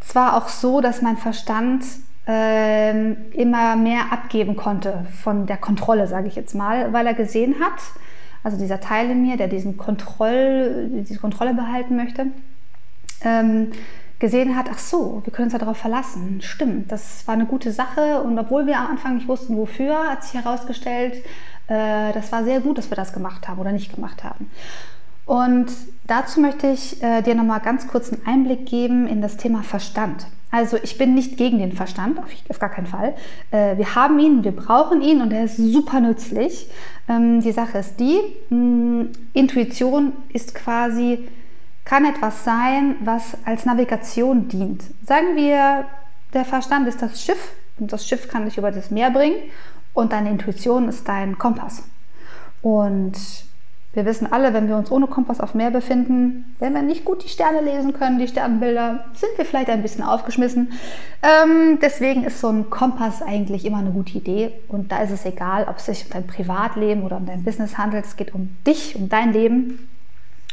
zwar 0.00 0.36
auch 0.36 0.48
so, 0.48 0.80
dass 0.80 1.02
mein 1.02 1.16
Verstand 1.16 1.84
ähm, 2.26 3.16
immer 3.32 3.76
mehr 3.76 4.12
abgeben 4.12 4.56
konnte 4.56 5.06
von 5.22 5.46
der 5.46 5.56
Kontrolle, 5.56 6.06
sage 6.06 6.28
ich 6.28 6.36
jetzt 6.36 6.54
mal, 6.54 6.92
weil 6.92 7.06
er 7.06 7.14
gesehen 7.14 7.56
hat, 7.60 7.80
also 8.42 8.56
dieser 8.56 8.80
Teil 8.80 9.10
in 9.10 9.22
mir, 9.22 9.36
der 9.36 9.48
diesen 9.48 9.76
Kontroll, 9.76 10.88
diese 11.06 11.20
Kontrolle 11.20 11.54
behalten 11.54 11.96
möchte, 11.96 12.26
ähm, 13.22 13.72
gesehen 14.18 14.56
hat, 14.56 14.66
ach 14.70 14.78
so, 14.78 15.22
wir 15.24 15.32
können 15.32 15.46
uns 15.46 15.54
ja 15.54 15.58
darauf 15.58 15.78
verlassen. 15.78 16.40
Stimmt, 16.42 16.92
das 16.92 17.26
war 17.26 17.34
eine 17.34 17.46
gute 17.46 17.72
Sache 17.72 18.22
und 18.22 18.38
obwohl 18.38 18.66
wir 18.66 18.78
am 18.78 18.88
Anfang 18.88 19.16
nicht 19.16 19.28
wussten, 19.28 19.56
wofür, 19.56 20.10
hat 20.10 20.24
sich 20.24 20.34
herausgestellt, 20.34 21.24
äh, 21.70 22.12
das 22.12 22.32
war 22.32 22.44
sehr 22.44 22.60
gut, 22.60 22.76
dass 22.78 22.90
wir 22.90 22.96
das 22.96 23.12
gemacht 23.12 23.48
haben 23.48 23.60
oder 23.60 23.72
nicht 23.72 23.94
gemacht 23.94 24.24
haben. 24.24 24.50
Und 25.24 25.68
dazu 26.08 26.40
möchte 26.40 26.66
ich 26.66 27.00
äh, 27.02 27.22
dir 27.22 27.36
nochmal 27.36 27.60
ganz 27.60 27.86
kurz 27.86 28.12
einen 28.12 28.26
Einblick 28.26 28.66
geben 28.66 29.06
in 29.06 29.22
das 29.22 29.36
Thema 29.36 29.62
Verstand. 29.62 30.26
Also 30.50 30.76
ich 30.82 30.98
bin 30.98 31.14
nicht 31.14 31.36
gegen 31.36 31.60
den 31.60 31.70
Verstand, 31.72 32.18
auf, 32.18 32.26
auf 32.48 32.58
gar 32.58 32.70
keinen 32.70 32.88
Fall. 32.88 33.14
Äh, 33.52 33.76
wir 33.76 33.94
haben 33.94 34.18
ihn, 34.18 34.42
wir 34.42 34.50
brauchen 34.50 35.00
ihn 35.00 35.22
und 35.22 35.32
er 35.32 35.44
ist 35.44 35.56
super 35.56 36.00
nützlich. 36.00 36.68
Ähm, 37.08 37.40
die 37.40 37.52
Sache 37.52 37.78
ist 37.78 38.00
die, 38.00 38.18
mh, 38.52 39.06
Intuition 39.32 40.12
ist 40.32 40.56
quasi, 40.56 41.28
kann 41.84 42.04
etwas 42.04 42.42
sein, 42.42 42.96
was 43.04 43.36
als 43.44 43.64
Navigation 43.64 44.48
dient. 44.48 44.82
Sagen 45.06 45.36
wir, 45.36 45.84
der 46.34 46.44
Verstand 46.44 46.88
ist 46.88 47.00
das 47.00 47.22
Schiff 47.22 47.52
und 47.78 47.92
das 47.92 48.04
Schiff 48.08 48.28
kann 48.28 48.46
dich 48.46 48.58
über 48.58 48.72
das 48.72 48.90
Meer 48.90 49.12
bringen 49.12 49.36
und 49.94 50.12
deine 50.12 50.30
Intuition 50.30 50.88
ist 50.88 51.08
dein 51.08 51.38
Kompass. 51.38 51.84
Und 52.62 53.16
wir 53.92 54.04
wissen 54.04 54.30
alle, 54.30 54.54
wenn 54.54 54.68
wir 54.68 54.76
uns 54.76 54.92
ohne 54.92 55.08
Kompass 55.08 55.40
auf 55.40 55.54
Meer 55.54 55.72
befinden, 55.72 56.54
wenn 56.60 56.74
wir 56.74 56.82
nicht 56.82 57.04
gut 57.04 57.24
die 57.24 57.28
Sterne 57.28 57.60
lesen 57.60 57.92
können, 57.92 58.20
die 58.20 58.28
Sternbilder, 58.28 59.04
sind 59.14 59.36
wir 59.36 59.44
vielleicht 59.44 59.68
ein 59.68 59.82
bisschen 59.82 60.04
aufgeschmissen. 60.04 60.72
Ähm, 61.22 61.80
deswegen 61.82 62.22
ist 62.22 62.40
so 62.40 62.48
ein 62.50 62.70
Kompass 62.70 63.20
eigentlich 63.20 63.64
immer 63.64 63.78
eine 63.78 63.90
gute 63.90 64.16
Idee. 64.16 64.52
Und 64.68 64.92
da 64.92 65.02
ist 65.02 65.10
es 65.10 65.26
egal, 65.26 65.66
ob 65.68 65.78
es 65.78 65.86
sich 65.86 66.04
um 66.04 66.12
dein 66.12 66.26
Privatleben 66.28 67.02
oder 67.02 67.16
um 67.16 67.26
dein 67.26 67.42
Business 67.42 67.78
handelt. 67.78 68.04
Es 68.04 68.14
geht 68.14 68.32
um 68.32 68.56
dich, 68.64 68.94
um 68.94 69.08
dein 69.08 69.32
Leben. 69.32 69.89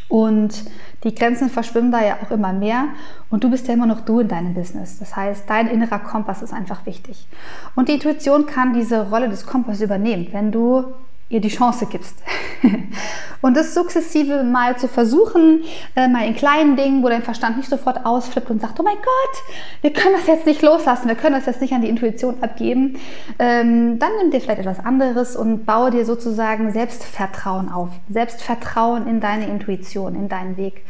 Und 0.09 0.63
die 1.03 1.13
Grenzen 1.13 1.49
verschwimmen 1.49 1.91
da 1.91 2.03
ja 2.03 2.17
auch 2.21 2.31
immer 2.31 2.53
mehr. 2.53 2.85
Und 3.29 3.43
du 3.43 3.49
bist 3.49 3.67
ja 3.67 3.73
immer 3.73 3.85
noch 3.85 4.01
du 4.01 4.21
in 4.21 4.27
deinem 4.27 4.53
Business. 4.53 4.99
Das 4.99 5.15
heißt, 5.15 5.49
dein 5.49 5.67
innerer 5.67 5.99
Kompass 5.99 6.41
ist 6.41 6.53
einfach 6.53 6.85
wichtig. 6.85 7.27
Und 7.75 7.89
die 7.89 7.93
Intuition 7.93 8.45
kann 8.45 8.73
diese 8.73 9.09
Rolle 9.09 9.29
des 9.29 9.45
Kompasses 9.45 9.81
übernehmen, 9.81 10.27
wenn 10.31 10.51
du 10.51 10.85
ihr 11.29 11.41
die 11.41 11.49
Chance 11.49 11.87
gibst. 11.87 12.15
und 13.41 13.57
das 13.57 13.73
sukzessive 13.73 14.43
mal 14.43 14.77
zu 14.77 14.87
versuchen, 14.87 15.63
äh, 15.95 16.07
mal 16.07 16.25
in 16.25 16.35
kleinen 16.35 16.75
Dingen, 16.75 17.03
wo 17.03 17.09
dein 17.09 17.21
Verstand 17.21 17.57
nicht 17.57 17.69
sofort 17.69 18.05
ausflippt 18.05 18.49
und 18.49 18.61
sagt, 18.61 18.79
oh 18.79 18.83
mein 18.83 18.95
Gott, 18.95 19.43
wir 19.81 19.91
können 19.91 20.15
das 20.15 20.27
jetzt 20.27 20.45
nicht 20.45 20.61
loslassen, 20.61 21.07
wir 21.07 21.15
können 21.15 21.35
das 21.35 21.45
jetzt 21.45 21.61
nicht 21.61 21.73
an 21.73 21.81
die 21.81 21.89
Intuition 21.89 22.41
abgeben, 22.41 22.97
ähm, 23.39 23.99
dann 23.99 24.09
nimm 24.21 24.31
dir 24.31 24.39
vielleicht 24.39 24.61
etwas 24.61 24.79
anderes 24.79 25.35
und 25.35 25.65
baue 25.65 25.91
dir 25.91 26.05
sozusagen 26.05 26.71
Selbstvertrauen 26.71 27.69
auf. 27.69 27.89
Selbstvertrauen 28.09 29.07
in 29.07 29.19
deine 29.19 29.47
Intuition, 29.47 30.15
in 30.15 30.29
deinen 30.29 30.55
Weg. 30.55 30.85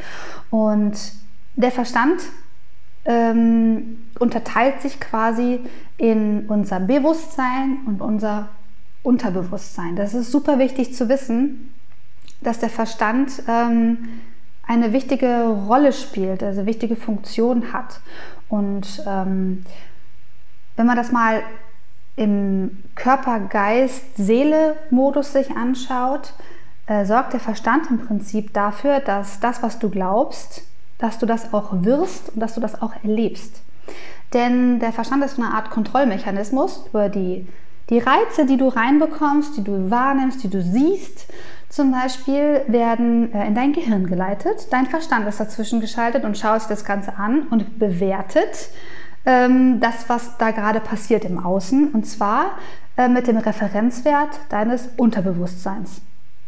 Und 0.52 0.94
der 1.56 1.72
Verstand 1.72 2.22
ähm, 3.06 4.06
unterteilt 4.20 4.82
sich 4.82 5.00
quasi 5.00 5.62
in 5.98 6.46
unser 6.48 6.80
Bewusstsein 6.80 7.80
und 7.88 8.02
unser 8.02 8.50
Unterbewusstsein. 9.08 9.96
Das 9.96 10.14
ist 10.14 10.32
super 10.32 10.60
wichtig 10.60 10.94
zu 10.94 11.08
wissen, 11.08 11.74
dass 12.42 12.60
der 12.60 12.70
Verstand 12.70 13.32
ähm, 13.48 14.10
eine 14.68 14.92
wichtige 14.92 15.48
Rolle 15.48 15.94
spielt, 15.94 16.44
also 16.44 16.66
wichtige 16.66 16.98
Funktion 16.98 17.72
hat. 17.72 18.02
Und 18.50 19.02
ähm, 19.08 19.66
wenn 20.76 20.86
man 20.86 20.98
das 20.98 21.14
mal 21.14 21.42
im 22.18 22.84
Körper, 22.96 23.40
Geist, 23.40 24.04
Seele-Modus 24.18 25.32
sich 25.32 25.52
anschaut, 25.52 26.34
äh, 26.88 27.06
sorgt 27.06 27.32
der 27.32 27.40
Verstand 27.40 27.90
im 27.90 28.00
Prinzip 28.00 28.54
dafür, 28.54 29.00
dass 29.00 29.40
das, 29.40 29.64
was 29.64 29.80
du 29.80 29.90
glaubst, 29.90 30.64
dass 30.98 31.18
du 31.18 31.26
das 31.26 31.54
auch 31.54 31.70
wirst 31.84 32.34
und 32.34 32.42
dass 32.42 32.56
du 32.56 32.60
das 32.60 32.82
auch 32.82 32.92
erlebst. 33.04 33.62
Denn 34.34 34.80
der 34.80 34.92
Verstand 34.92 35.24
ist 35.24 35.40
eine 35.40 35.54
Art 35.54 35.70
Kontrollmechanismus 35.70 36.88
über 36.90 37.08
die 37.08 37.48
die 37.90 38.00
Reize, 38.00 38.46
die 38.46 38.58
du 38.58 38.68
reinbekommst, 38.68 39.58
die 39.58 39.64
du 39.64 39.90
wahrnimmst, 39.90 40.44
die 40.44 40.50
du 40.50 40.62
siehst, 40.62 41.28
zum 41.70 41.92
Beispiel, 41.92 42.62
werden 42.68 43.34
äh, 43.34 43.48
in 43.48 43.56
dein 43.56 43.74
Gehirn 43.74 44.08
geleitet. 44.08 44.68
Dein 44.72 44.88
Verstand 44.88 45.28
ist 45.28 45.40
dazwischen 45.40 45.82
geschaltet 45.82 46.24
und 46.24 46.38
schaut 46.38 46.62
sich 46.62 46.70
das 46.70 46.86
Ganze 46.86 47.18
an 47.18 47.48
und 47.50 47.80
bewertet 47.80 48.70
ähm, 49.26 49.80
das, 49.80 50.10
was 50.10 50.38
da 50.38 50.52
gerade 50.52 50.80
passiert 50.80 51.26
im 51.26 51.40
Außen. 51.44 51.90
Und 51.92 52.06
zwar 52.06 52.58
äh, 52.96 53.08
mit 53.08 53.28
dem 53.28 53.38
Referenzwert 53.38 54.40
deines 54.50 54.90
Unterbewusstseins. 54.98 56.02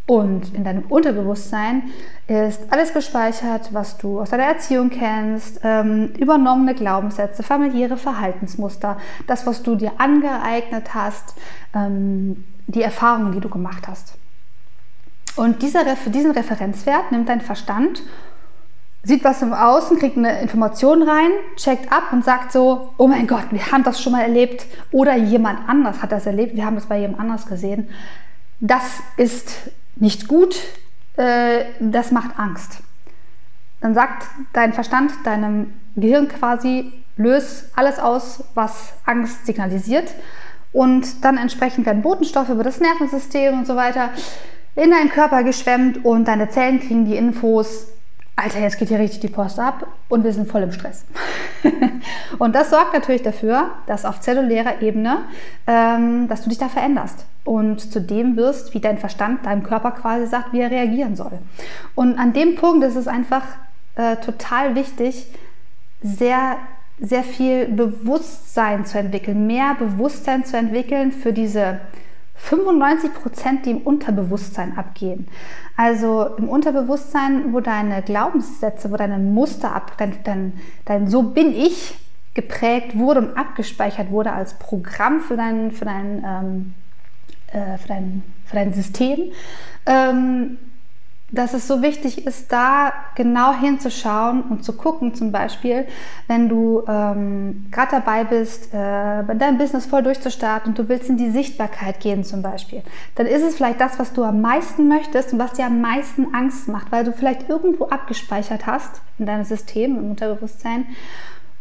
Und 0.09 0.55
in 0.55 0.63
deinem 0.63 0.85
Unterbewusstsein 0.89 1.83
ist 2.25 2.61
alles 2.71 2.93
gespeichert, 2.93 3.69
was 3.73 3.99
du 3.99 4.19
aus 4.19 4.31
deiner 4.31 4.45
Erziehung 4.45 4.89
kennst, 4.89 5.59
ähm, 5.63 6.13
übernommene 6.17 6.73
Glaubenssätze, 6.73 7.43
familiäre 7.43 7.95
Verhaltensmuster, 7.95 8.97
das, 9.27 9.45
was 9.45 9.61
du 9.61 9.75
dir 9.75 9.91
angeeignet 9.99 10.95
hast, 10.95 11.35
ähm, 11.75 12.43
die 12.65 12.81
Erfahrungen, 12.81 13.33
die 13.33 13.39
du 13.39 13.49
gemacht 13.49 13.87
hast. 13.87 14.15
Und 15.35 15.61
dieser, 15.61 15.83
diesen 16.07 16.31
Referenzwert 16.31 17.11
nimmt 17.11 17.29
dein 17.29 17.41
Verstand, 17.41 18.01
sieht 19.03 19.23
was 19.23 19.43
im 19.43 19.53
Außen, 19.53 19.99
kriegt 19.99 20.17
eine 20.17 20.41
Information 20.41 21.03
rein, 21.03 21.29
checkt 21.55 21.91
ab 21.91 22.11
und 22.13 22.25
sagt 22.25 22.51
so, 22.51 22.95
oh 22.97 23.07
mein 23.07 23.27
Gott, 23.27 23.51
wir 23.51 23.71
haben 23.71 23.83
das 23.83 24.01
schon 24.01 24.13
mal 24.13 24.23
erlebt 24.23 24.65
oder 24.91 25.15
jemand 25.15 25.69
anders 25.69 26.01
hat 26.01 26.11
das 26.11 26.25
erlebt, 26.25 26.55
wir 26.55 26.65
haben 26.65 26.77
es 26.77 26.87
bei 26.87 26.97
jemand 26.97 27.19
anders 27.19 27.45
gesehen. 27.45 27.89
Das 28.59 29.03
ist 29.15 29.69
nicht 29.99 30.27
gut, 30.27 30.55
äh, 31.17 31.65
das 31.79 32.11
macht 32.11 32.39
Angst. 32.39 32.79
Dann 33.81 33.93
sagt 33.93 34.27
dein 34.53 34.73
Verstand 34.73 35.11
deinem 35.23 35.73
Gehirn 35.95 36.27
quasi, 36.27 36.91
löse 37.17 37.65
alles 37.75 37.99
aus, 37.99 38.43
was 38.53 38.93
Angst 39.05 39.45
signalisiert. 39.45 40.13
Und 40.71 41.23
dann 41.23 41.37
entsprechend 41.37 41.85
werden 41.85 42.01
Botenstoffe 42.01 42.49
über 42.49 42.63
das 42.63 42.79
Nervensystem 42.79 43.59
und 43.59 43.67
so 43.67 43.75
weiter 43.75 44.09
in 44.75 44.91
deinen 44.91 45.09
Körper 45.09 45.43
geschwemmt 45.43 46.05
und 46.05 46.27
deine 46.27 46.49
Zellen 46.49 46.79
kriegen 46.79 47.05
die 47.05 47.15
Infos, 47.15 47.87
Alter, 48.35 48.59
jetzt 48.59 48.79
geht 48.79 48.87
hier 48.87 48.99
richtig 48.99 49.19
die 49.19 49.27
Post 49.27 49.59
ab 49.59 49.85
und 50.07 50.23
wir 50.23 50.31
sind 50.31 50.49
voll 50.49 50.63
im 50.63 50.71
Stress. 50.71 51.03
und 52.39 52.55
das 52.55 52.69
sorgt 52.69 52.93
natürlich 52.93 53.21
dafür, 53.21 53.71
dass 53.85 54.05
auf 54.05 54.21
zellulärer 54.21 54.81
Ebene, 54.81 55.25
ähm, 55.67 56.29
dass 56.29 56.43
du 56.43 56.49
dich 56.49 56.57
da 56.57 56.69
veränderst 56.69 57.25
und 57.49 57.91
zu 57.91 57.99
dem 57.99 58.37
wirst, 58.37 58.75
wie 58.75 58.79
dein 58.79 58.99
Verstand 58.99 59.47
deinem 59.47 59.63
Körper 59.63 59.89
quasi 59.89 60.27
sagt, 60.27 60.53
wie 60.53 60.59
er 60.59 60.69
reagieren 60.69 61.15
soll. 61.15 61.39
Und 61.95 62.19
an 62.19 62.31
dem 62.33 62.55
Punkt 62.55 62.83
ist 62.83 62.95
es 62.95 63.07
einfach 63.07 63.41
äh, 63.95 64.17
total 64.17 64.75
wichtig, 64.75 65.25
sehr 66.03 66.57
sehr 67.01 67.23
viel 67.23 67.65
Bewusstsein 67.67 68.85
zu 68.85 68.99
entwickeln, 68.99 69.47
mehr 69.47 69.75
Bewusstsein 69.79 70.43
zu 70.43 70.57
entwickeln 70.57 71.11
für 71.11 71.31
diese 71.31 71.79
95 72.35 73.13
Prozent, 73.13 73.65
die 73.65 73.71
im 73.71 73.77
Unterbewusstsein 73.77 74.77
abgehen. 74.77 75.27
Also 75.77 76.35
im 76.37 76.49
Unterbewusstsein, 76.49 77.53
wo 77.53 77.61
deine 77.61 78.01
Glaubenssätze, 78.01 78.91
wo 78.91 78.97
deine 78.97 79.17
Muster 79.17 79.73
ab, 79.73 79.93
dein, 79.97 80.17
dein, 80.23 80.53
dein 80.85 81.07
So 81.07 81.23
bin 81.23 81.53
ich 81.55 81.97
geprägt 82.33 82.97
wurde 82.97 83.21
und 83.21 83.37
abgespeichert 83.37 84.11
wurde 84.11 84.33
als 84.33 84.53
Programm 84.55 85.21
für 85.21 85.37
dein, 85.37 85.71
für 85.71 85.85
dein, 85.85 86.23
ähm, 86.25 86.73
äh, 87.51 87.77
für 87.77 87.87
dein, 87.87 88.23
für 88.45 88.55
dein 88.55 88.73
System. 88.73 89.31
Ähm, 89.85 90.57
dass 91.31 91.53
es 91.53 91.67
so 91.67 91.81
wichtig 91.81 92.25
ist, 92.25 92.51
da 92.51 92.91
genau 93.15 93.53
hinzuschauen 93.53 94.41
und 94.41 94.63
zu 94.63 94.73
gucken, 94.73 95.13
zum 95.13 95.31
Beispiel, 95.31 95.85
wenn 96.27 96.49
du 96.49 96.83
ähm, 96.87 97.67
gerade 97.71 97.91
dabei 97.91 98.23
bist, 98.23 98.73
äh, 98.73 99.23
dein 99.35 99.57
Business 99.57 99.85
voll 99.85 100.01
durchzustarten 100.01 100.71
und 100.71 100.79
du 100.79 100.89
willst 100.89 101.09
in 101.09 101.17
die 101.17 101.29
Sichtbarkeit 101.29 101.99
gehen 101.99 102.23
zum 102.23 102.41
Beispiel, 102.41 102.81
dann 103.15 103.27
ist 103.27 103.43
es 103.43 103.55
vielleicht 103.55 103.79
das, 103.79 103.99
was 103.99 104.13
du 104.13 104.23
am 104.23 104.41
meisten 104.41 104.87
möchtest 104.87 105.33
und 105.33 105.39
was 105.39 105.53
dir 105.53 105.65
am 105.65 105.81
meisten 105.81 106.33
Angst 106.33 106.67
macht, 106.67 106.91
weil 106.91 107.03
du 107.03 107.13
vielleicht 107.13 107.47
irgendwo 107.47 107.85
abgespeichert 107.85 108.65
hast 108.65 109.01
in 109.19 109.25
deinem 109.25 109.43
System, 109.43 109.97
im 109.97 110.09
Unterbewusstsein. 110.11 110.85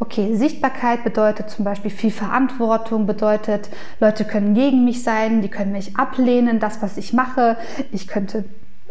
Okay, 0.01 0.37
Sichtbarkeit 0.37 1.03
bedeutet 1.03 1.51
zum 1.51 1.65
Beispiel 1.65 1.91
viel 1.91 2.13
Verantwortung, 2.13 3.07
bedeutet, 3.07 3.69
Leute 3.99 4.25
können 4.25 4.55
gegen 4.55 4.85
mich 4.85 5.03
sein, 5.03 5.43
die 5.43 5.49
können 5.49 5.73
mich 5.73 5.97
ablehnen, 5.97 6.61
das, 6.61 6.81
was 6.83 6.97
ich 6.97 7.13
mache. 7.13 7.57
Ich 7.91 8.07
könnte 8.07 8.45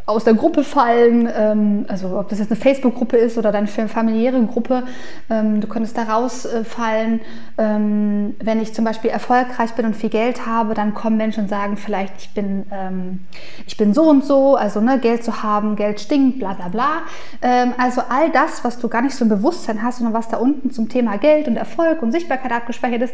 aus 0.08 0.24
der 0.24 0.36
Gruppe 0.36 0.64
fallen, 0.64 1.30
ähm, 1.36 1.86
also 1.90 2.18
ob 2.18 2.30
das 2.30 2.40
jetzt 2.40 2.50
eine 2.50 2.60
Facebook-Gruppe 2.60 3.18
ist 3.18 3.38
oder 3.38 3.52
deine 3.52 3.68
familiäre 3.68 4.42
Gruppe, 4.46 4.84
ähm, 5.30 5.60
du 5.60 5.68
könntest 5.68 5.98
da 5.98 6.04
rausfallen. 6.04 7.20
Ähm, 7.58 8.34
wenn 8.40 8.62
ich 8.62 8.74
zum 8.74 8.86
Beispiel 8.86 9.10
erfolgreich 9.10 9.74
bin 9.74 9.86
und 9.86 9.98
viel 9.98 10.10
Geld 10.10 10.46
habe, 10.46 10.76
dann 10.76 10.94
kommen 10.94 11.18
Menschen 11.18 11.44
und 11.44 11.50
sagen 11.50 11.76
vielleicht, 11.76 12.14
ich 12.20 12.34
bin, 12.34 12.66
ähm, 12.72 13.20
ich 13.68 13.76
bin 13.76 13.94
so 13.94 14.04
und 14.04 14.24
so, 14.24 14.56
also 14.56 14.80
ne, 14.80 14.98
Geld 14.98 15.26
zu 15.26 15.44
haben, 15.44 15.76
Geld 15.76 16.00
stinkt, 16.00 16.40
bla 16.40 16.54
bla 16.54 16.70
bla. 16.70 17.02
Ähm, 17.42 17.74
also 17.78 18.02
all 18.08 18.32
das, 18.32 18.64
was 18.64 18.80
du 18.80 18.88
gar 18.88 19.02
nicht 19.02 19.14
so 19.14 19.26
im 19.26 19.30
Bewusstsein 19.30 19.84
hast, 19.84 19.98
sondern 19.98 20.14
was 20.14 20.30
da 20.30 20.38
unten 20.38 20.72
zum 20.72 20.88
Thema 20.88 21.18
Geld 21.18 21.50
und 21.50 21.58
Erfolg 21.58 22.02
und 22.02 22.14
Sichtbarkeit 22.14 22.54
abgespeichert 22.54 23.02
ist, 23.02 23.14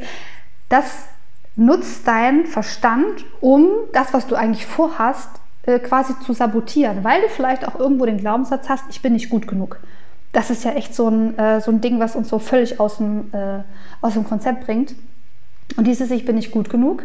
das 0.69 1.07
nutzt 1.55 2.07
dein 2.07 2.45
Verstand, 2.45 3.25
um 3.41 3.67
das, 3.93 4.13
was 4.13 4.27
du 4.27 4.35
eigentlich 4.35 4.67
vorhast, 4.67 5.29
äh, 5.63 5.79
quasi 5.79 6.13
zu 6.25 6.34
sabotieren, 6.34 7.03
weil 7.03 7.22
du 7.22 7.29
vielleicht 7.29 7.67
auch 7.67 7.79
irgendwo 7.79 8.05
den 8.05 8.17
Glaubenssatz 8.17 8.70
hast, 8.70 8.86
ich 8.89 9.01
bin 9.01 9.13
nicht 9.13 9.29
gut 9.29 9.48
genug. 9.48 9.79
das 10.32 10.50
ist 10.50 10.63
ja 10.63 10.72
echt 10.72 10.96
so 10.96 11.08
ein, 11.10 11.38
äh, 11.38 11.62
so 11.62 11.72
ein 11.72 11.79
Ding, 11.79 12.00
was 12.00 12.15
uns 12.15 12.29
so 12.29 12.39
völlig 12.39 12.79
aus 12.79 12.98
dem, 12.98 13.32
äh, 13.34 13.60
aus 14.01 14.13
dem 14.13 14.24
Konzept 14.24 14.65
bringt. 14.65 14.96
Und 15.77 15.86
dieses 15.86 16.12
Ich 16.12 16.25
bin 16.25 16.36
nicht 16.36 16.51
gut 16.51 16.70
genug 16.70 17.03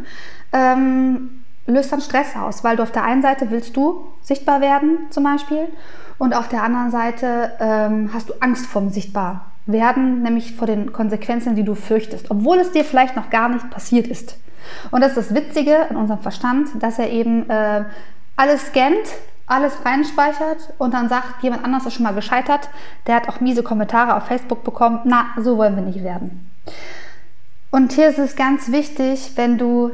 ähm, 0.52 1.42
löst 1.66 1.92
dann 1.92 2.00
Stress 2.00 2.34
aus, 2.36 2.64
weil 2.64 2.76
du 2.76 2.82
auf 2.82 2.92
der 2.92 3.04
einen 3.04 3.22
Seite 3.22 3.50
willst 3.50 3.76
du 3.76 4.06
sichtbar 4.22 4.60
werden 4.60 4.98
zum 5.10 5.24
Beispiel 5.24 5.68
und 6.16 6.34
auf 6.34 6.48
der 6.48 6.62
anderen 6.62 6.90
Seite 6.90 7.52
ähm, 7.60 8.10
hast 8.12 8.30
du 8.30 8.34
Angst 8.40 8.66
vorm 8.66 8.90
Sichtbarwerden, 8.90 10.22
nämlich 10.22 10.54
vor 10.54 10.66
den 10.66 10.92
Konsequenzen, 10.92 11.54
die 11.54 11.64
du 11.64 11.74
fürchtest, 11.74 12.30
obwohl 12.30 12.58
es 12.58 12.72
dir 12.72 12.84
vielleicht 12.84 13.16
noch 13.16 13.30
gar 13.30 13.48
nicht 13.48 13.70
passiert 13.70 14.06
ist. 14.08 14.38
Und 14.90 15.02
das 15.02 15.16
ist 15.16 15.30
das 15.30 15.34
Witzige 15.34 15.86
in 15.90 15.96
unserem 15.96 16.20
Verstand, 16.20 16.70
dass 16.82 16.98
er 16.98 17.10
eben 17.10 17.48
äh, 17.48 17.84
alles 18.38 18.68
scannt, 18.68 19.08
alles 19.46 19.84
reinspeichert 19.84 20.72
und 20.78 20.94
dann 20.94 21.08
sagt, 21.08 21.42
jemand 21.42 21.64
anders 21.64 21.86
ist 21.86 21.94
schon 21.94 22.04
mal 22.04 22.14
gescheitert, 22.14 22.70
der 23.06 23.16
hat 23.16 23.28
auch 23.28 23.40
miese 23.40 23.62
Kommentare 23.62 24.14
auf 24.14 24.26
Facebook 24.26 24.62
bekommen, 24.62 25.00
na, 25.04 25.26
so 25.36 25.58
wollen 25.58 25.74
wir 25.74 25.82
nicht 25.82 26.04
werden. 26.04 26.50
Und 27.70 27.92
hier 27.92 28.08
ist 28.08 28.18
es 28.18 28.36
ganz 28.36 28.70
wichtig, 28.70 29.32
wenn 29.34 29.58
du 29.58 29.90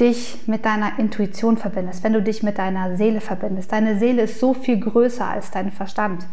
dich 0.00 0.40
mit 0.46 0.64
deiner 0.64 0.98
Intuition 0.98 1.56
verbindest, 1.56 2.02
wenn 2.02 2.12
du 2.12 2.22
dich 2.22 2.42
mit 2.42 2.58
deiner 2.58 2.96
Seele 2.96 3.20
verbindest. 3.20 3.70
Deine 3.70 3.98
Seele 3.98 4.22
ist 4.22 4.40
so 4.40 4.52
viel 4.52 4.80
größer 4.80 5.26
als 5.26 5.52
dein 5.52 5.70
Verstand. 5.70 6.26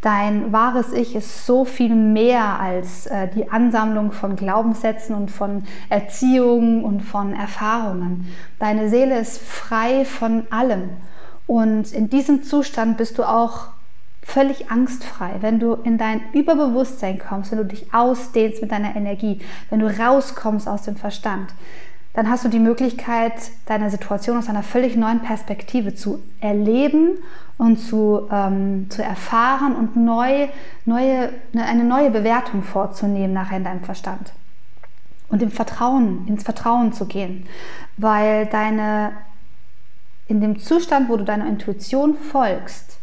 Dein 0.00 0.52
wahres 0.52 0.92
Ich 0.92 1.16
ist 1.16 1.44
so 1.44 1.64
viel 1.64 1.94
mehr 1.94 2.60
als 2.60 3.06
äh, 3.06 3.26
die 3.34 3.50
Ansammlung 3.50 4.12
von 4.12 4.36
Glaubenssätzen 4.36 5.16
und 5.16 5.30
von 5.30 5.64
Erziehungen 5.88 6.84
und 6.84 7.00
von 7.00 7.34
Erfahrungen. 7.34 8.32
Deine 8.60 8.88
Seele 8.88 9.18
ist 9.18 9.38
frei 9.38 10.04
von 10.04 10.44
allem. 10.50 10.90
Und 11.48 11.92
in 11.92 12.10
diesem 12.10 12.44
Zustand 12.44 12.96
bist 12.96 13.18
du 13.18 13.24
auch 13.24 13.70
völlig 14.22 14.70
angstfrei, 14.70 15.32
wenn 15.40 15.58
du 15.58 15.74
in 15.74 15.98
dein 15.98 16.20
Überbewusstsein 16.32 17.18
kommst, 17.18 17.50
wenn 17.50 17.58
du 17.58 17.64
dich 17.64 17.92
ausdehnst 17.92 18.62
mit 18.62 18.70
deiner 18.70 18.94
Energie, 18.94 19.40
wenn 19.68 19.80
du 19.80 19.86
rauskommst 19.86 20.68
aus 20.68 20.82
dem 20.82 20.94
Verstand 20.94 21.52
dann 22.12 22.28
hast 22.28 22.44
du 22.44 22.48
die 22.48 22.58
Möglichkeit, 22.58 23.34
deine 23.66 23.90
Situation 23.90 24.36
aus 24.36 24.48
einer 24.48 24.62
völlig 24.62 24.96
neuen 24.96 25.20
Perspektive 25.20 25.94
zu 25.94 26.20
erleben 26.40 27.18
und 27.56 27.76
zu, 27.78 28.28
ähm, 28.32 28.90
zu 28.90 29.02
erfahren 29.02 29.76
und 29.76 29.94
neu, 29.96 30.48
neue, 30.84 31.30
ne, 31.52 31.64
eine 31.64 31.84
neue 31.84 32.10
Bewertung 32.10 32.62
vorzunehmen 32.62 33.32
nachher 33.32 33.58
in 33.58 33.64
deinem 33.64 33.84
Verstand. 33.84 34.32
Und 35.28 35.42
im 35.42 35.52
Vertrauen, 35.52 36.26
ins 36.26 36.42
Vertrauen 36.42 36.92
zu 36.92 37.06
gehen, 37.06 37.46
weil 37.96 38.46
deine, 38.46 39.12
in 40.26 40.40
dem 40.40 40.58
Zustand, 40.58 41.08
wo 41.08 41.16
du 41.16 41.24
deiner 41.24 41.46
Intuition 41.46 42.16
folgst, 42.16 42.98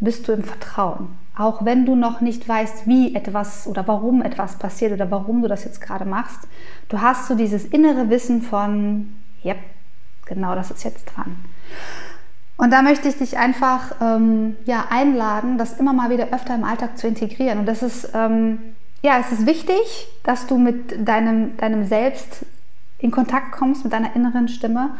bist 0.00 0.26
du 0.26 0.32
im 0.32 0.42
Vertrauen. 0.42 1.21
Auch 1.36 1.64
wenn 1.64 1.86
du 1.86 1.94
noch 1.94 2.20
nicht 2.20 2.46
weißt, 2.46 2.86
wie 2.86 3.14
etwas 3.14 3.66
oder 3.66 3.86
warum 3.88 4.22
etwas 4.22 4.58
passiert 4.58 4.92
oder 4.92 5.10
warum 5.10 5.42
du 5.42 5.48
das 5.48 5.64
jetzt 5.64 5.80
gerade 5.80 6.04
machst, 6.04 6.40
du 6.88 7.00
hast 7.00 7.26
so 7.26 7.34
dieses 7.34 7.64
innere 7.64 8.10
Wissen 8.10 8.42
von, 8.42 9.14
ja, 9.42 9.54
genau 10.26 10.54
das 10.54 10.70
ist 10.70 10.84
jetzt 10.84 11.06
dran. 11.06 11.36
Und 12.58 12.70
da 12.70 12.82
möchte 12.82 13.08
ich 13.08 13.16
dich 13.16 13.38
einfach 13.38 13.96
ähm, 14.00 14.56
ja, 14.66 14.84
einladen, 14.90 15.58
das 15.58 15.80
immer 15.80 15.92
mal 15.92 16.10
wieder 16.10 16.28
öfter 16.32 16.54
im 16.54 16.64
Alltag 16.64 16.98
zu 16.98 17.08
integrieren. 17.08 17.60
Und 17.60 17.66
das 17.66 17.82
ist, 17.82 18.10
ähm, 18.14 18.74
ja, 19.02 19.18
es 19.18 19.32
ist 19.32 19.46
wichtig, 19.46 20.08
dass 20.22 20.46
du 20.46 20.58
mit 20.58 21.08
deinem, 21.08 21.56
deinem 21.56 21.84
Selbst 21.84 22.44
in 23.02 23.10
Kontakt 23.10 23.52
kommst 23.52 23.82
mit 23.82 23.92
deiner 23.92 24.14
inneren 24.14 24.48
Stimme. 24.48 24.90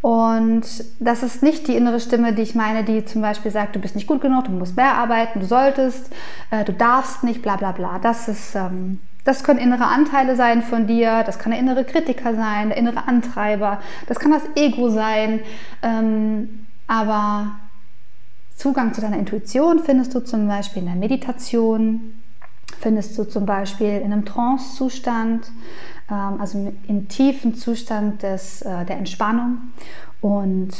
Und 0.00 0.64
das 0.98 1.22
ist 1.22 1.42
nicht 1.42 1.68
die 1.68 1.76
innere 1.76 2.00
Stimme, 2.00 2.32
die 2.34 2.42
ich 2.42 2.54
meine, 2.56 2.82
die 2.82 3.04
zum 3.04 3.22
Beispiel 3.22 3.52
sagt, 3.52 3.76
du 3.76 3.78
bist 3.78 3.94
nicht 3.94 4.08
gut 4.08 4.20
genug, 4.20 4.44
du 4.44 4.50
musst 4.50 4.76
mehr 4.76 4.94
arbeiten, 4.94 5.40
du 5.40 5.46
solltest, 5.46 6.12
äh, 6.50 6.64
du 6.64 6.72
darfst 6.72 7.22
nicht, 7.22 7.40
bla 7.40 7.56
bla 7.56 7.70
bla. 7.70 8.00
Das 8.00 8.26
ist, 8.26 8.56
ähm, 8.56 8.98
das 9.24 9.44
können 9.44 9.60
innere 9.60 9.84
Anteile 9.84 10.34
sein 10.34 10.62
von 10.62 10.88
dir, 10.88 11.22
das 11.22 11.38
kann 11.38 11.52
der 11.52 11.60
innere 11.60 11.84
Kritiker 11.84 12.34
sein, 12.34 12.70
der 12.70 12.78
innere 12.78 13.06
Antreiber, 13.06 13.80
das 14.08 14.18
kann 14.18 14.32
das 14.32 14.42
Ego 14.56 14.90
sein. 14.90 15.40
Ähm, 15.82 16.66
aber 16.88 17.52
Zugang 18.56 18.92
zu 18.92 19.00
deiner 19.00 19.18
Intuition 19.18 19.78
findest 19.78 20.16
du 20.16 20.20
zum 20.20 20.48
Beispiel 20.48 20.82
in 20.82 20.88
der 20.88 20.96
Meditation, 20.96 22.14
findest 22.80 23.16
du 23.16 23.22
zum 23.22 23.46
Beispiel 23.46 24.00
in 24.00 24.12
einem 24.12 24.24
Trance-Zustand, 24.24 25.46
also 26.12 26.72
im 26.88 27.08
tiefen 27.08 27.54
Zustand 27.54 28.22
des, 28.22 28.62
äh, 28.62 28.84
der 28.84 28.98
Entspannung. 28.98 29.58
Und 30.20 30.70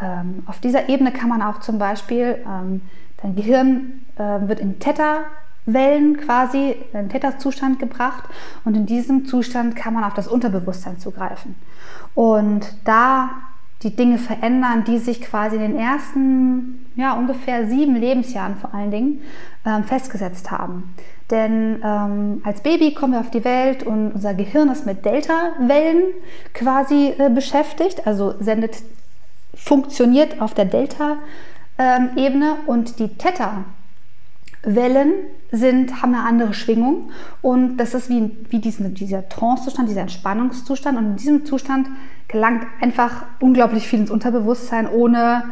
ähm, 0.00 0.42
auf 0.46 0.60
dieser 0.60 0.88
Ebene 0.88 1.12
kann 1.12 1.28
man 1.28 1.42
auch 1.42 1.60
zum 1.60 1.78
Beispiel, 1.78 2.38
ähm, 2.46 2.82
dein 3.22 3.36
Gehirn 3.36 4.04
äh, 4.16 4.48
wird 4.48 4.60
in 4.60 4.78
Theta-Wellen 4.78 6.16
quasi, 6.18 6.76
in 6.92 7.08
Theta-Zustand 7.08 7.78
gebracht 7.78 8.24
und 8.64 8.76
in 8.76 8.86
diesem 8.86 9.26
Zustand 9.26 9.76
kann 9.76 9.94
man 9.94 10.04
auf 10.04 10.14
das 10.14 10.28
Unterbewusstsein 10.28 10.98
zugreifen. 10.98 11.54
Und 12.14 12.66
da 12.84 13.30
die 13.84 13.94
Dinge 13.94 14.18
verändern, 14.18 14.82
die 14.84 14.98
sich 14.98 15.20
quasi 15.20 15.56
in 15.56 15.62
den 15.62 15.78
ersten, 15.78 16.86
ja, 16.96 17.12
ungefähr 17.12 17.68
sieben 17.68 17.94
Lebensjahren 17.94 18.56
vor 18.56 18.74
allen 18.74 18.90
Dingen 18.90 19.20
ähm, 19.66 19.84
festgesetzt 19.84 20.50
haben. 20.50 20.94
Denn 21.30 21.82
ähm, 21.84 22.40
als 22.44 22.62
Baby 22.62 22.94
kommen 22.94 23.12
wir 23.12 23.20
auf 23.20 23.30
die 23.30 23.44
Welt 23.44 23.82
und 23.82 24.12
unser 24.12 24.34
Gehirn 24.34 24.70
ist 24.70 24.86
mit 24.86 25.04
Delta-Wellen 25.04 26.04
quasi 26.54 27.12
äh, 27.18 27.30
beschäftigt, 27.30 28.06
also 28.06 28.34
sendet, 28.40 28.78
funktioniert 29.54 30.40
auf 30.40 30.54
der 30.54 30.64
Delta-Ebene 30.64 32.56
und 32.66 32.98
die 32.98 33.08
Theta-Wellen 33.08 35.12
sind, 35.52 36.02
haben 36.02 36.14
eine 36.14 36.24
andere 36.24 36.54
Schwingung 36.54 37.10
und 37.40 37.76
das 37.76 37.94
ist 37.94 38.10
wie, 38.10 38.36
wie 38.50 38.58
diesen, 38.58 38.94
dieser 38.94 39.28
Trance-Zustand, 39.28 39.88
dieser 39.88 40.02
Entspannungszustand 40.02 40.98
und 40.98 41.04
in 41.04 41.16
diesem 41.16 41.46
Zustand 41.46 41.86
gelangt 42.34 42.66
einfach 42.80 43.22
unglaublich 43.38 43.86
viel 43.86 44.00
ins 44.00 44.10
Unterbewusstsein, 44.10 44.88
ohne 44.88 45.44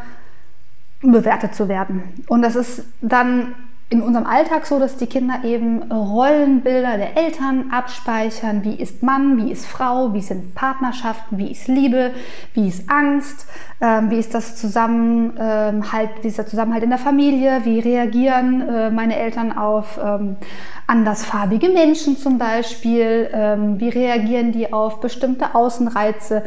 bewertet 1.00 1.54
zu 1.54 1.68
werden. 1.68 2.02
Und 2.26 2.42
das 2.42 2.56
ist 2.56 2.84
dann 3.00 3.54
in 3.92 4.00
unserem 4.00 4.26
Alltag 4.26 4.64
so, 4.66 4.78
dass 4.78 4.96
die 4.96 5.06
Kinder 5.06 5.44
eben 5.44 5.92
Rollenbilder 5.92 6.96
der 6.96 7.18
Eltern 7.18 7.70
abspeichern. 7.72 8.64
Wie 8.64 8.74
ist 8.74 9.02
Mann, 9.02 9.36
wie 9.36 9.52
ist 9.52 9.66
Frau, 9.66 10.14
wie 10.14 10.22
sind 10.22 10.54
Partnerschaften, 10.54 11.36
wie 11.36 11.52
ist 11.52 11.68
Liebe, 11.68 12.12
wie 12.54 12.68
ist 12.68 12.88
Angst, 12.88 13.46
ähm, 13.82 14.10
wie 14.10 14.16
ist 14.16 14.32
das 14.32 14.56
Zusammenhalt, 14.56 16.08
wie 16.22 16.28
ist 16.28 16.38
der 16.38 16.46
Zusammenhalt 16.46 16.84
in 16.84 16.88
der 16.88 16.98
Familie, 16.98 17.60
wie 17.64 17.80
reagieren 17.80 18.66
äh, 18.66 18.90
meine 18.90 19.14
Eltern 19.16 19.52
auf 19.52 20.00
ähm, 20.02 20.36
andersfarbige 20.86 21.68
Menschen 21.68 22.16
zum 22.16 22.38
Beispiel, 22.38 23.28
ähm, 23.30 23.78
wie 23.78 23.90
reagieren 23.90 24.52
die 24.52 24.72
auf 24.72 25.00
bestimmte 25.00 25.54
Außenreize. 25.54 26.44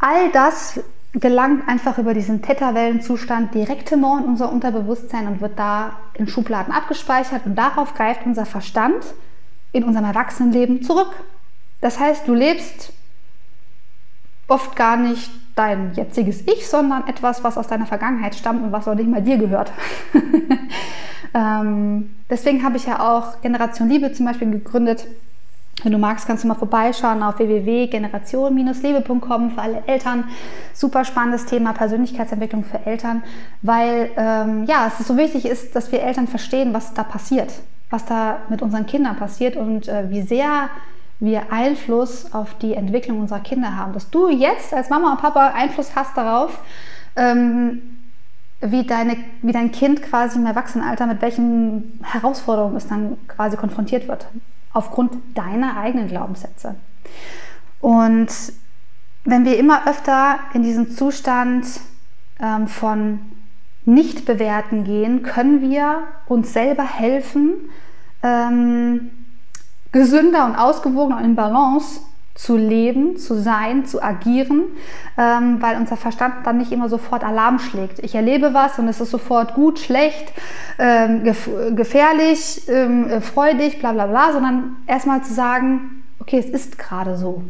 All 0.00 0.30
das 0.32 0.80
gelangt 1.12 1.66
einfach 1.68 1.98
über 1.98 2.12
diesen 2.14 2.42
Theta-Wellenzustand 2.42 3.54
direkt 3.54 3.92
in 3.92 4.04
unser 4.04 4.52
Unterbewusstsein 4.52 5.26
und 5.26 5.40
wird 5.40 5.58
da 5.58 5.92
in 6.14 6.28
Schubladen 6.28 6.72
abgespeichert 6.72 7.46
und 7.46 7.54
darauf 7.54 7.94
greift 7.94 8.26
unser 8.26 8.44
Verstand 8.44 9.02
in 9.72 9.84
unserem 9.84 10.06
Erwachsenenleben 10.06 10.82
zurück. 10.82 11.10
Das 11.80 11.98
heißt, 11.98 12.26
du 12.28 12.34
lebst 12.34 12.92
oft 14.48 14.76
gar 14.76 14.96
nicht 14.96 15.30
dein 15.54 15.94
jetziges 15.94 16.46
Ich, 16.46 16.68
sondern 16.68 17.06
etwas, 17.06 17.44
was 17.44 17.58
aus 17.58 17.68
deiner 17.68 17.86
Vergangenheit 17.86 18.34
stammt 18.34 18.62
und 18.62 18.72
was 18.72 18.88
auch 18.88 18.94
nicht 18.94 19.08
mal 19.08 19.22
dir 19.22 19.38
gehört. 19.38 19.72
ähm, 21.34 22.14
deswegen 22.30 22.64
habe 22.64 22.76
ich 22.76 22.86
ja 22.86 23.00
auch 23.00 23.40
Generation 23.40 23.88
Liebe 23.88 24.12
zum 24.12 24.26
Beispiel 24.26 24.50
gegründet, 24.50 25.06
wenn 25.84 25.92
du 25.92 25.98
magst, 25.98 26.26
kannst 26.26 26.42
du 26.42 26.48
mal 26.48 26.54
vorbeischauen 26.54 27.22
auf 27.22 27.38
www.generation-liebe.com 27.38 29.52
für 29.52 29.62
alle 29.62 29.84
Eltern. 29.86 30.24
Super 30.72 31.04
spannendes 31.04 31.46
Thema 31.46 31.72
Persönlichkeitsentwicklung 31.72 32.64
für 32.64 32.84
Eltern, 32.84 33.22
weil 33.62 34.10
ähm, 34.16 34.64
ja, 34.64 34.88
es 34.88 35.06
so 35.06 35.16
wichtig 35.16 35.46
ist, 35.46 35.76
dass 35.76 35.92
wir 35.92 36.02
Eltern 36.02 36.26
verstehen, 36.26 36.74
was 36.74 36.94
da 36.94 37.04
passiert, 37.04 37.52
was 37.90 38.04
da 38.04 38.38
mit 38.48 38.60
unseren 38.60 38.86
Kindern 38.86 39.16
passiert 39.16 39.56
und 39.56 39.86
äh, 39.86 40.10
wie 40.10 40.22
sehr 40.22 40.68
wir 41.20 41.52
Einfluss 41.52 42.32
auf 42.32 42.54
die 42.54 42.74
Entwicklung 42.74 43.20
unserer 43.20 43.40
Kinder 43.40 43.76
haben. 43.76 43.92
Dass 43.92 44.10
du 44.10 44.28
jetzt 44.28 44.74
als 44.74 44.90
Mama 44.90 45.12
und 45.12 45.20
Papa 45.20 45.52
Einfluss 45.54 45.94
hast 45.94 46.16
darauf, 46.16 46.60
ähm, 47.14 47.82
wie, 48.60 48.84
deine, 48.84 49.16
wie 49.42 49.52
dein 49.52 49.70
Kind 49.70 50.02
quasi 50.02 50.38
im 50.38 50.46
Erwachsenenalter 50.46 51.06
mit 51.06 51.22
welchen 51.22 52.00
Herausforderungen 52.02 52.76
es 52.76 52.88
dann 52.88 53.16
quasi 53.28 53.56
konfrontiert 53.56 54.08
wird 54.08 54.26
aufgrund 54.78 55.12
deiner 55.34 55.76
eigenen 55.76 56.08
Glaubenssätze. 56.08 56.76
Und 57.80 58.28
wenn 59.24 59.44
wir 59.44 59.58
immer 59.58 59.88
öfter 59.88 60.38
in 60.54 60.62
diesen 60.62 60.90
Zustand 60.92 61.66
ähm, 62.40 62.68
von 62.68 63.20
Nicht-Bewerten 63.84 64.84
gehen, 64.84 65.22
können 65.22 65.60
wir 65.60 66.04
uns 66.26 66.52
selber 66.52 66.84
helfen, 66.84 67.70
ähm, 68.22 69.10
gesünder 69.90 70.46
und 70.46 70.56
ausgewogener 70.56 71.22
in 71.22 71.34
Balance 71.34 72.00
zu 72.38 72.56
leben, 72.56 73.16
zu 73.16 73.34
sein, 73.34 73.84
zu 73.84 74.00
agieren, 74.00 74.62
ähm, 75.18 75.60
weil 75.60 75.76
unser 75.76 75.96
Verstand 75.96 76.46
dann 76.46 76.58
nicht 76.58 76.70
immer 76.70 76.88
sofort 76.88 77.24
Alarm 77.24 77.58
schlägt. 77.58 77.98
Ich 77.98 78.14
erlebe 78.14 78.54
was 78.54 78.78
und 78.78 78.86
es 78.86 79.00
ist 79.00 79.10
sofort 79.10 79.54
gut, 79.54 79.80
schlecht, 79.80 80.32
ähm, 80.78 81.24
gef 81.24 81.50
gefährlich, 81.74 82.62
ähm, 82.68 83.08
äh, 83.10 83.20
freudig, 83.20 83.80
bla 83.80 83.92
bla 83.92 84.06
bla, 84.06 84.32
sondern 84.32 84.76
erstmal 84.86 85.22
zu 85.24 85.34
sagen, 85.34 86.04
okay, 86.20 86.38
es 86.38 86.46
ist 86.46 86.78
gerade 86.78 87.16
so. 87.16 87.42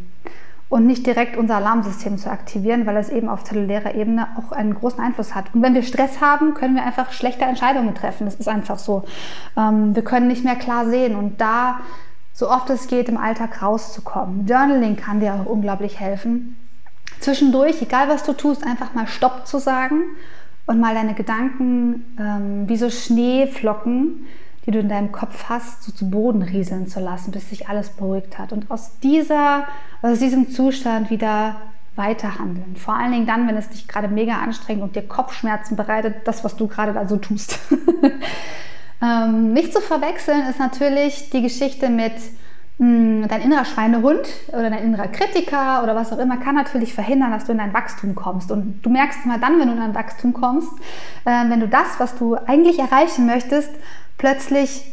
Und 0.71 0.87
nicht 0.87 1.07
direkt 1.07 1.37
unser 1.37 1.57
Alarmsystem 1.57 2.17
zu 2.17 2.31
aktivieren, 2.31 2.87
weil 2.87 2.97
es 2.97 3.11
eben 3.11 3.29
auf 3.29 3.45
zellulärer 3.45 3.95
Ebene 3.95 4.29
auch 4.39 4.53
einen 4.53 4.75
großen 4.75 5.01
Einfluss 5.01 5.35
hat. 5.35 5.55
Und 5.55 5.61
wenn 5.61 5.75
wir 5.75 5.83
Stress 5.83 6.23
haben, 6.23 6.55
können 6.55 6.75
wir 6.75 6.85
einfach 6.85 7.13
schlechte 7.13 7.45
Entscheidungen 7.45 7.95
treffen. 7.95 8.25
Das 8.25 8.37
ist 8.37 8.49
einfach 8.49 8.79
so. 8.79 9.05
Ähm, 9.55 9.95
wir 9.95 10.03
können 10.03 10.29
nicht 10.29 10.45
mehr 10.45 10.57
klar 10.57 10.87
sehen. 10.87 11.15
Und 11.15 11.43
da 11.43 11.81
so 12.39 12.49
oft 12.49 12.71
es 12.71 12.87
geht, 12.87 13.09
im 13.09 13.17
Alltag 13.17 13.63
rauszukommen. 13.63 14.47
Journaling 14.47 14.95
kann 14.95 15.19
dir 15.19 15.35
auch 15.35 15.47
unglaublich 15.47 15.99
helfen. 15.99 16.57
Zwischendurch, 17.19 17.83
egal 17.83 18.09
was 18.09 18.23
du 18.23 18.33
tust, 18.33 18.65
einfach 18.65 18.95
mal 18.95 19.09
Stopp 19.09 19.49
zu 19.49 19.59
sagen 19.59 20.03
und 20.67 20.79
mal 20.79 20.95
deine 20.95 21.15
Gedanken 21.15 22.17
ähm, 22.17 22.69
wie 22.69 22.77
so 22.77 22.91
Schneeflocken, 22.91 24.29
die 24.65 24.71
du 24.71 24.79
in 24.79 24.89
deinem 24.89 25.11
Kopf 25.11 25.47
hast, 25.49 25.83
so 25.83 25.91
zu 25.91 26.09
Boden 26.11 26.43
rieseln 26.43 26.87
zu 26.87 27.01
lassen, 27.01 27.33
bis 27.33 27.51
sich 27.51 27.69
alles 27.69 27.89
beruhigt 27.89 28.39
hat. 28.39 28.53
Und 28.53 28.71
aus, 28.71 29.01
dieser, 29.01 29.67
aus 30.03 30.21
diesem 30.21 30.53
Zustand 30.53 31.11
wieder 31.11 31.57
weiterhandeln. 31.97 32.77
Vor 32.77 32.95
allen 32.95 33.11
Dingen 33.11 33.27
dann, 33.27 33.49
wenn 33.49 33.57
es 33.57 33.69
dich 33.69 33.89
gerade 33.89 34.07
mega 34.07 34.35
anstrengt 34.35 34.81
und 34.81 34.95
dir 34.95 35.03
Kopfschmerzen 35.03 35.75
bereitet, 35.75 36.19
das, 36.25 36.45
was 36.45 36.55
du 36.55 36.69
gerade 36.69 36.93
da 36.93 37.09
so 37.09 37.17
tust. 37.17 37.59
Ähm, 39.01 39.53
nicht 39.53 39.73
zu 39.73 39.81
verwechseln 39.81 40.49
ist 40.49 40.59
natürlich 40.59 41.31
die 41.31 41.43
Geschichte 41.43 41.89
mit 41.89 42.15
mh, 42.79 42.87
hm, 42.87 43.29
dein 43.29 43.43
innerer 43.43 43.65
Schweinehund 43.65 44.29
oder 44.49 44.71
dein 44.71 44.83
innerer 44.83 45.09
Kritiker 45.09 45.83
oder 45.83 45.95
was 45.95 46.13
auch 46.13 46.19
immer 46.19 46.39
kann 46.39 46.55
natürlich 46.55 46.95
verhindern, 46.95 47.31
dass 47.31 47.45
du 47.45 47.53
in 47.53 47.59
dein 47.59 47.75
Wachstum 47.75 48.15
kommst. 48.15 48.51
Und 48.51 48.81
du 48.83 48.91
merkst 48.91 49.21
immer 49.25 49.39
dann, 49.39 49.59
wenn 49.61 49.69
du 49.69 49.75
in 49.75 49.81
dein 49.81 49.95
Wachstum 49.95 50.33
kommst, 50.33 50.73
äh, 51.25 51.49
wenn 51.49 51.61
du 51.61 51.69
das, 51.69 51.99
was 51.99 52.17
du 52.17 52.35
eigentlich 52.35 52.79
erreichen 52.79 53.27
möchtest, 53.27 53.71
plötzlich 54.17 54.85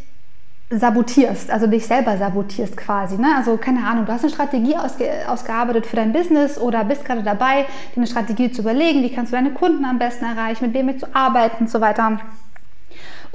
sabotierst, 0.70 1.52
also 1.52 1.68
dich 1.68 1.86
selber 1.86 2.18
sabotierst 2.18 2.76
quasi. 2.76 3.18
Ne? 3.18 3.28
Also 3.38 3.58
keine 3.58 3.86
Ahnung, 3.86 4.06
du 4.06 4.12
hast 4.12 4.24
eine 4.24 4.34
Strategie 4.34 4.76
ausge 4.76 5.10
ausgearbeitet 5.28 5.86
für 5.86 5.96
dein 5.96 6.12
Business 6.12 6.58
oder 6.58 6.84
bist 6.84 7.06
gerade 7.06 7.22
dabei, 7.22 7.66
dir 7.94 7.98
eine 7.98 8.08
Strategie 8.08 8.52
zu 8.52 8.62
überlegen, 8.62 9.04
wie 9.04 9.14
kannst 9.14 9.32
du 9.32 9.36
deine 9.36 9.52
Kunden 9.52 9.86
am 9.86 10.00
besten 10.00 10.26
erreichen, 10.26 10.66
mit 10.66 10.74
wem 10.74 10.88
mit 10.88 11.00
zu 11.00 11.16
arbeiten 11.16 11.66
und 11.66 11.70
so 11.70 11.82
weiter. 11.82 12.20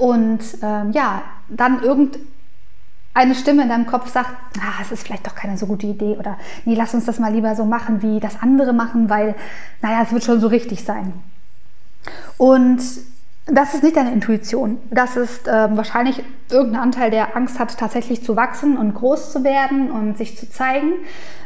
Und 0.01 0.39
ähm, 0.63 0.93
ja, 0.93 1.21
dann 1.47 1.83
irgendeine 1.83 3.35
Stimme 3.35 3.61
in 3.61 3.69
deinem 3.69 3.85
Kopf 3.85 4.11
sagt, 4.11 4.31
ah, 4.59 4.81
es 4.81 4.91
ist 4.91 5.03
vielleicht 5.03 5.27
doch 5.27 5.35
keine 5.35 5.59
so 5.59 5.67
gute 5.67 5.85
Idee 5.85 6.17
oder 6.17 6.39
nee, 6.65 6.73
lass 6.73 6.95
uns 6.95 7.05
das 7.05 7.19
mal 7.19 7.31
lieber 7.31 7.55
so 7.55 7.65
machen, 7.65 8.01
wie 8.01 8.19
das 8.19 8.41
andere 8.41 8.73
machen, 8.73 9.11
weil, 9.11 9.35
naja, 9.83 10.01
es 10.01 10.11
wird 10.11 10.23
schon 10.23 10.39
so 10.39 10.47
richtig 10.47 10.85
sein. 10.85 11.13
Und 12.39 12.81
das 13.45 13.75
ist 13.75 13.83
nicht 13.83 13.95
deine 13.95 14.11
Intuition. 14.11 14.79
Das 14.89 15.17
ist 15.17 15.47
ähm, 15.47 15.77
wahrscheinlich 15.77 16.23
irgendein 16.49 16.81
Anteil, 16.81 17.11
der 17.11 17.37
Angst 17.37 17.59
hat, 17.59 17.77
tatsächlich 17.77 18.23
zu 18.23 18.35
wachsen 18.35 18.77
und 18.77 18.95
groß 18.95 19.31
zu 19.31 19.43
werden 19.43 19.91
und 19.91 20.17
sich 20.17 20.35
zu 20.35 20.49
zeigen. 20.49 20.93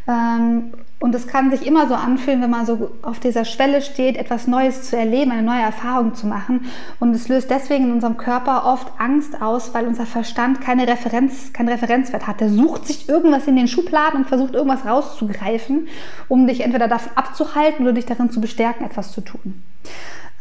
Ähm, 0.08 0.72
und 1.06 1.14
es 1.14 1.28
kann 1.28 1.52
sich 1.52 1.68
immer 1.68 1.88
so 1.88 1.94
anfühlen, 1.94 2.42
wenn 2.42 2.50
man 2.50 2.66
so 2.66 2.90
auf 3.04 3.20
dieser 3.20 3.46
Schwelle 3.46 3.84
steht, 3.84 4.18
etwas 4.18 4.48
Neues 4.48 4.90
zu 4.90 4.98
erleben, 4.98 5.30
eine 5.30 5.44
neue 5.44 5.62
Erfahrung 5.62 6.16
zu 6.16 6.26
machen. 6.26 6.66
Und 7.00 7.14
es 7.14 7.28
löst 7.28 7.52
deswegen 7.52 7.84
in 7.84 7.92
unserem 7.92 8.18
Körper 8.18 8.66
oft 8.66 8.92
Angst 8.98 9.40
aus, 9.40 9.76
weil 9.76 9.86
unser 9.86 10.08
Verstand 10.08 10.62
keine 10.62 10.88
Referenz, 10.88 11.54
keinen 11.54 11.70
Referenzwert 11.70 12.26
hat. 12.26 12.42
Der 12.42 12.50
sucht 12.50 12.88
sich 12.88 13.08
irgendwas 13.08 13.46
in 13.46 13.56
den 13.56 13.68
Schubladen 13.68 14.22
und 14.22 14.28
versucht 14.28 14.56
irgendwas 14.56 14.84
rauszugreifen, 14.84 15.90
um 16.28 16.48
dich 16.48 16.62
entweder 16.62 16.88
davon 16.88 17.12
abzuhalten 17.14 17.86
oder 17.86 17.94
dich 17.94 18.08
darin 18.08 18.32
zu 18.32 18.42
bestärken, 18.42 18.84
etwas 18.84 19.12
zu 19.12 19.22
tun. 19.22 19.62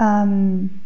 Ähm, 0.00 0.81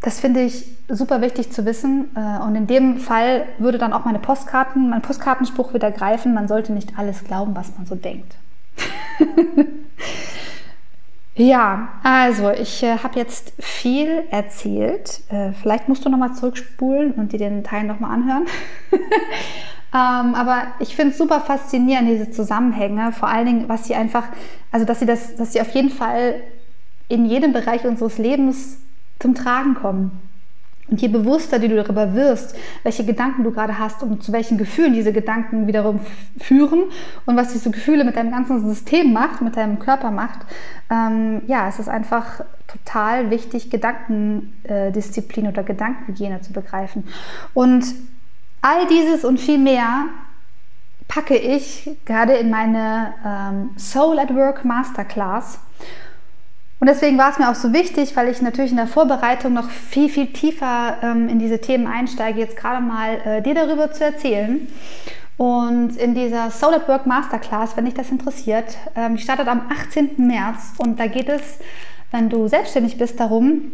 das 0.00 0.18
finde 0.18 0.40
ich 0.40 0.64
super 0.88 1.20
wichtig 1.20 1.52
zu 1.52 1.66
wissen. 1.66 2.08
Äh, 2.16 2.42
und 2.42 2.54
in 2.54 2.66
dem 2.66 2.96
Fall 2.96 3.44
würde 3.58 3.76
dann 3.76 3.92
auch 3.92 4.06
meine 4.06 4.18
Postkarten, 4.18 4.88
mein 4.88 5.02
Postkartenspruch 5.02 5.74
wieder 5.74 5.90
greifen. 5.90 6.32
Man 6.32 6.48
sollte 6.48 6.72
nicht 6.72 6.98
alles 6.98 7.22
glauben, 7.22 7.54
was 7.54 7.76
man 7.76 7.84
so 7.84 7.96
denkt. 7.96 8.34
ja, 11.34 11.88
also 12.02 12.50
ich 12.50 12.82
äh, 12.82 12.98
habe 12.98 13.18
jetzt 13.18 13.52
viel 13.58 14.24
erzählt. 14.30 15.20
Äh, 15.28 15.52
vielleicht 15.52 15.88
musst 15.88 16.04
du 16.04 16.08
nochmal 16.08 16.34
zurückspulen 16.34 17.12
und 17.12 17.32
dir 17.32 17.38
den 17.38 17.64
Teil 17.64 17.84
nochmal 17.84 18.12
anhören. 18.12 18.46
ähm, 18.92 20.34
aber 20.34 20.68
ich 20.78 20.96
finde 20.96 21.12
es 21.12 21.18
super 21.18 21.40
faszinierend, 21.40 22.08
diese 22.08 22.30
Zusammenhänge. 22.30 23.12
Vor 23.12 23.28
allen 23.28 23.46
Dingen, 23.46 23.68
was 23.68 23.86
sie 23.86 23.94
einfach, 23.94 24.28
also 24.72 24.86
dass 24.86 25.00
sie 25.00 25.06
das, 25.06 25.36
dass 25.36 25.52
sie 25.52 25.60
auf 25.60 25.70
jeden 25.70 25.90
Fall 25.90 26.36
in 27.08 27.26
jedem 27.26 27.52
Bereich 27.52 27.84
unseres 27.84 28.18
Lebens 28.18 28.78
zum 29.18 29.34
Tragen 29.34 29.74
kommen. 29.74 30.29
Und 30.90 31.00
je 31.00 31.08
bewusster 31.08 31.58
du 31.58 31.68
darüber 31.68 32.14
wirst, 32.14 32.56
welche 32.82 33.04
Gedanken 33.04 33.44
du 33.44 33.52
gerade 33.52 33.78
hast 33.78 34.02
und 34.02 34.24
zu 34.24 34.32
welchen 34.32 34.58
Gefühlen 34.58 34.92
diese 34.92 35.12
Gedanken 35.12 35.66
wiederum 35.66 36.00
führen 36.38 36.84
und 37.26 37.36
was 37.36 37.52
diese 37.52 37.70
Gefühle 37.70 38.04
mit 38.04 38.16
deinem 38.16 38.32
ganzen 38.32 38.68
System 38.68 39.12
macht, 39.12 39.40
mit 39.40 39.56
deinem 39.56 39.78
Körper 39.78 40.10
macht, 40.10 40.40
ähm, 40.90 41.42
ja, 41.46 41.68
es 41.68 41.78
ist 41.78 41.88
einfach 41.88 42.42
total 42.66 43.30
wichtig, 43.30 43.70
Gedankendisziplin 43.70 45.46
oder 45.46 45.62
Gedankenhygiene 45.62 46.40
zu 46.40 46.52
begreifen. 46.52 47.04
Und 47.54 47.84
all 48.62 48.86
dieses 48.88 49.24
und 49.24 49.38
viel 49.38 49.58
mehr 49.58 50.06
packe 51.08 51.36
ich 51.36 51.96
gerade 52.04 52.34
in 52.34 52.50
meine 52.50 53.14
ähm, 53.24 53.70
Soul 53.76 54.18
at 54.18 54.34
Work 54.34 54.64
Masterclass. 54.64 55.60
Und 56.80 56.86
deswegen 56.86 57.18
war 57.18 57.30
es 57.30 57.38
mir 57.38 57.50
auch 57.50 57.54
so 57.54 57.74
wichtig, 57.74 58.16
weil 58.16 58.28
ich 58.28 58.40
natürlich 58.40 58.70
in 58.70 58.78
der 58.78 58.86
Vorbereitung 58.86 59.52
noch 59.52 59.68
viel, 59.68 60.08
viel 60.08 60.32
tiefer 60.32 60.96
ähm, 61.02 61.28
in 61.28 61.38
diese 61.38 61.60
Themen 61.60 61.86
einsteige, 61.86 62.40
jetzt 62.40 62.56
gerade 62.56 62.82
mal 62.82 63.20
äh, 63.24 63.42
dir 63.42 63.54
darüber 63.54 63.92
zu 63.92 64.02
erzählen. 64.02 64.66
Und 65.36 65.96
in 65.96 66.14
dieser 66.14 66.50
Soul 66.50 66.74
at 66.74 66.88
Work 66.88 67.06
Masterclass, 67.06 67.76
wenn 67.76 67.84
dich 67.84 67.94
das 67.94 68.10
interessiert, 68.10 68.76
ähm, 68.96 69.18
startet 69.18 69.48
am 69.48 69.62
18. 69.70 70.26
März 70.26 70.72
und 70.78 70.98
da 70.98 71.06
geht 71.06 71.28
es, 71.28 71.58
wenn 72.12 72.30
du 72.30 72.48
selbstständig 72.48 72.96
bist, 72.96 73.20
darum, 73.20 73.72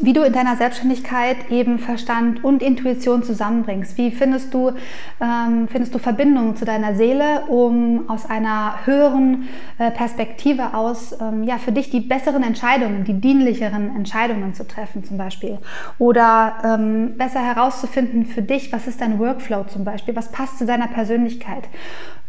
wie 0.00 0.12
du 0.12 0.22
in 0.22 0.32
deiner 0.32 0.56
Selbstständigkeit 0.56 1.50
eben 1.50 1.78
Verstand 1.78 2.44
und 2.44 2.62
Intuition 2.62 3.24
zusammenbringst. 3.24 3.98
Wie 3.98 4.12
findest 4.12 4.54
du, 4.54 4.72
ähm, 5.20 5.66
findest 5.68 5.94
du 5.94 5.98
Verbindungen 5.98 6.56
zu 6.56 6.64
deiner 6.64 6.94
Seele, 6.94 7.46
um 7.48 8.08
aus 8.08 8.24
einer 8.30 8.86
höheren 8.86 9.48
äh, 9.78 9.90
Perspektive 9.90 10.74
aus 10.74 11.16
ähm, 11.20 11.42
ja, 11.42 11.58
für 11.58 11.72
dich 11.72 11.90
die 11.90 12.00
besseren 12.00 12.44
Entscheidungen, 12.44 13.04
die 13.04 13.20
dienlicheren 13.20 13.94
Entscheidungen 13.96 14.54
zu 14.54 14.66
treffen 14.66 15.02
zum 15.02 15.18
Beispiel. 15.18 15.58
Oder 15.98 16.58
ähm, 16.64 17.16
besser 17.16 17.40
herauszufinden 17.40 18.24
für 18.24 18.42
dich, 18.42 18.72
was 18.72 18.86
ist 18.86 19.00
dein 19.00 19.18
Workflow 19.18 19.64
zum 19.64 19.84
Beispiel, 19.84 20.14
was 20.14 20.30
passt 20.30 20.58
zu 20.58 20.66
deiner 20.66 20.88
Persönlichkeit. 20.88 21.64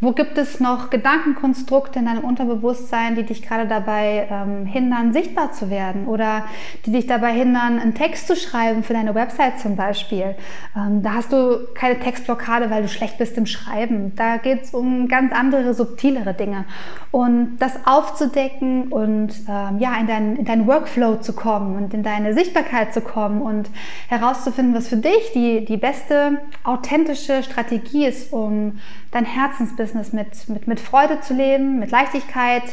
Wo 0.01 0.13
gibt 0.13 0.37
es 0.37 0.61
noch 0.61 0.89
Gedankenkonstrukte 0.89 1.99
in 1.99 2.05
deinem 2.05 2.23
Unterbewusstsein, 2.23 3.15
die 3.15 3.23
dich 3.23 3.41
gerade 3.41 3.67
dabei 3.67 4.29
ähm, 4.31 4.65
hindern, 4.65 5.11
sichtbar 5.11 5.51
zu 5.51 5.69
werden 5.69 6.07
oder 6.07 6.45
die 6.85 6.93
dich 6.93 7.05
dabei 7.05 7.33
hindern, 7.33 7.48
einen 7.55 7.93
Text 7.93 8.27
zu 8.27 8.35
schreiben 8.35 8.83
für 8.83 8.93
deine 8.93 9.15
Website 9.15 9.59
zum 9.59 9.75
Beispiel? 9.75 10.35
Ähm, 10.75 11.01
da 11.03 11.15
hast 11.15 11.31
du 11.31 11.67
keine 11.73 11.99
Textblockade, 11.99 12.69
weil 12.69 12.81
du 12.81 12.87
schlecht 12.87 13.17
bist 13.17 13.37
im 13.37 13.45
Schreiben. 13.45 14.15
Da 14.15 14.37
geht 14.37 14.63
es 14.63 14.73
um 14.73 15.07
ganz 15.07 15.33
andere, 15.33 15.73
subtilere 15.73 16.33
Dinge. 16.33 16.65
Und 17.11 17.57
das 17.59 17.85
aufzudecken 17.85 18.89
und 18.89 19.29
ähm, 19.47 19.79
ja, 19.79 19.97
in, 19.99 20.07
dein, 20.07 20.35
in 20.35 20.45
deinen 20.45 20.67
Workflow 20.67 21.17
zu 21.17 21.33
kommen 21.33 21.75
und 21.75 21.93
in 21.93 22.03
deine 22.03 22.33
Sichtbarkeit 22.33 22.93
zu 22.93 23.01
kommen 23.01 23.41
und 23.41 23.69
herauszufinden, 24.07 24.75
was 24.75 24.87
für 24.87 24.97
dich 24.97 25.31
die, 25.33 25.65
die 25.65 25.77
beste, 25.77 26.39
authentische 26.63 27.43
Strategie 27.43 28.05
ist, 28.05 28.31
um 28.31 28.79
dein 29.11 29.25
Herzensbusiness 29.25 30.13
mit, 30.13 30.49
mit, 30.49 30.67
mit 30.67 30.79
Freude 30.79 31.19
zu 31.21 31.33
leben, 31.33 31.79
mit 31.79 31.91
Leichtigkeit, 31.91 32.63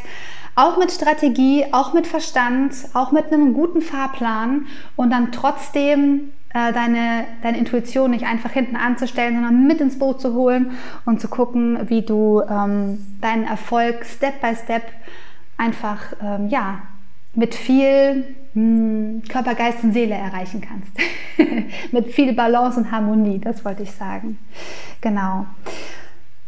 auch 0.57 0.79
mit 0.79 0.91
Strategie, 0.91 1.67
auch 1.71 1.93
mit 1.93 2.07
Verstand, 2.07 2.75
auch 2.95 3.13
mit 3.13 3.33
einem 3.33 3.55
guten 3.55 3.83
Fahrplan 3.83 4.67
und 4.97 5.11
dann 5.11 5.31
trotzdem 5.31 6.33
äh, 6.55 6.73
deine, 6.73 7.27
deine 7.43 7.59
Intuition 7.59 8.11
nicht 8.11 8.25
einfach 8.25 8.51
hinten 8.51 8.75
anzustellen, 8.75 9.35
sondern 9.35 9.67
mit 9.67 9.81
ins 9.83 9.99
Boot 9.99 10.21
zu 10.21 10.33
holen 10.33 10.73
und 11.05 11.21
zu 11.21 11.29
gucken, 11.29 11.91
wie 11.91 12.03
du 12.03 12.41
ähm, 12.49 12.99
deinen 13.21 13.45
Erfolg 13.45 14.07
Step 14.07 14.41
by 14.41 14.57
Step 14.57 14.85
einfach 15.59 15.99
ähm, 16.23 16.49
ja, 16.49 16.81
mit 17.35 17.55
viel 17.55 18.25
mh, 18.55 18.63
hm, 18.63 19.23
Körper, 19.29 19.55
Geist 19.55 19.85
und 19.85 19.93
Seele 19.93 20.15
erreichen 20.15 20.63
kannst. 20.63 20.91
mit 21.93 22.13
viel 22.13 22.33
Balance 22.33 22.81
und 22.81 22.91
Harmonie, 22.91 23.39
das 23.39 23.63
wollte 23.63 23.83
ich 23.83 23.93
sagen. 23.93 24.39
Genau. 25.03 25.45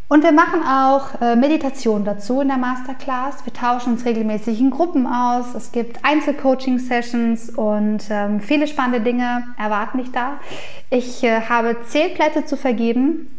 Und 0.09 0.25
wir 0.25 0.33
machen 0.33 0.63
auch 0.63 1.21
äh, 1.21 1.37
Meditation 1.37 2.03
dazu 2.05 2.41
in 2.41 2.49
der 2.49 2.57
Masterclass. 2.57 3.45
Wir 3.45 3.53
tauschen 3.53 3.93
uns 3.93 4.07
regelmäßig 4.07 4.59
in 4.59 4.71
Gruppen 4.71 5.07
aus. 5.07 5.55
Es 5.55 5.71
gibt 5.71 6.03
Einzelcoaching-Sessions 6.03 7.51
und 7.51 8.05
ähm, 8.09 8.41
viele 8.41 8.67
spannende 8.67 9.03
Dinge 9.03 9.45
erwarten 9.59 9.99
dich 9.99 10.11
da. 10.11 10.41
Ich 10.89 11.23
äh, 11.23 11.43
habe 11.43 11.77
zehn 11.87 12.15
Plätze 12.15 12.47
zu 12.47 12.57
vergeben. 12.57 13.38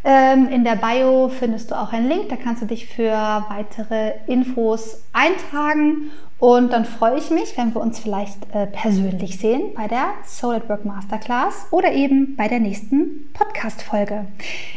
Ähm, 0.04 0.48
in 0.48 0.64
der 0.64 0.78
Bio 0.78 1.30
findest 1.30 1.70
du 1.72 1.76
auch 1.76 1.94
einen 1.94 2.08
Link, 2.08 2.30
da 2.30 2.38
kannst 2.38 2.64
du 2.64 2.66
dich 2.66 2.88
für 2.88 3.12
weitere 3.12 4.14
Infos 4.28 5.04
eintragen 5.14 6.10
und 6.40 6.72
dann 6.72 6.86
freue 6.86 7.18
ich 7.18 7.30
mich, 7.32 7.58
wenn 7.58 7.74
wir 7.74 7.82
uns 7.82 8.00
vielleicht 8.00 8.38
äh, 8.54 8.66
persönlich 8.66 9.38
sehen 9.40 9.74
bei 9.76 9.88
der 9.88 10.12
Soul 10.26 10.56
at 10.56 10.70
Work 10.70 10.86
Masterclass 10.86 11.68
oder 11.72 11.92
eben 11.92 12.38
bei 12.38 12.48
der 12.48 12.62
nächsten 12.62 13.30
Podcast-Folge. 13.34 14.26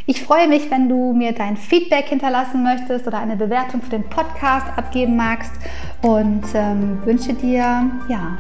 Ich 0.06 0.22
freue 0.22 0.48
mich, 0.48 0.70
wenn 0.72 0.88
du 0.88 1.12
mir 1.12 1.32
dein 1.32 1.56
Feedback 1.56 2.06
hinterlassen 2.06 2.64
möchtest 2.64 3.06
oder 3.06 3.18
eine 3.18 3.36
Bewertung 3.36 3.80
für 3.80 3.90
den 3.90 4.08
Podcast 4.08 4.66
abgeben 4.76 5.14
magst 5.14 5.52
und 6.02 6.42
ähm, 6.54 6.98
wünsche 7.04 7.34
dir 7.34 7.90
ja 8.08 8.38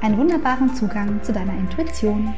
einen 0.00 0.16
wunderbaren 0.16 0.74
Zugang 0.74 1.22
zu 1.22 1.32
deiner 1.32 1.52
Intuition. 1.52 2.34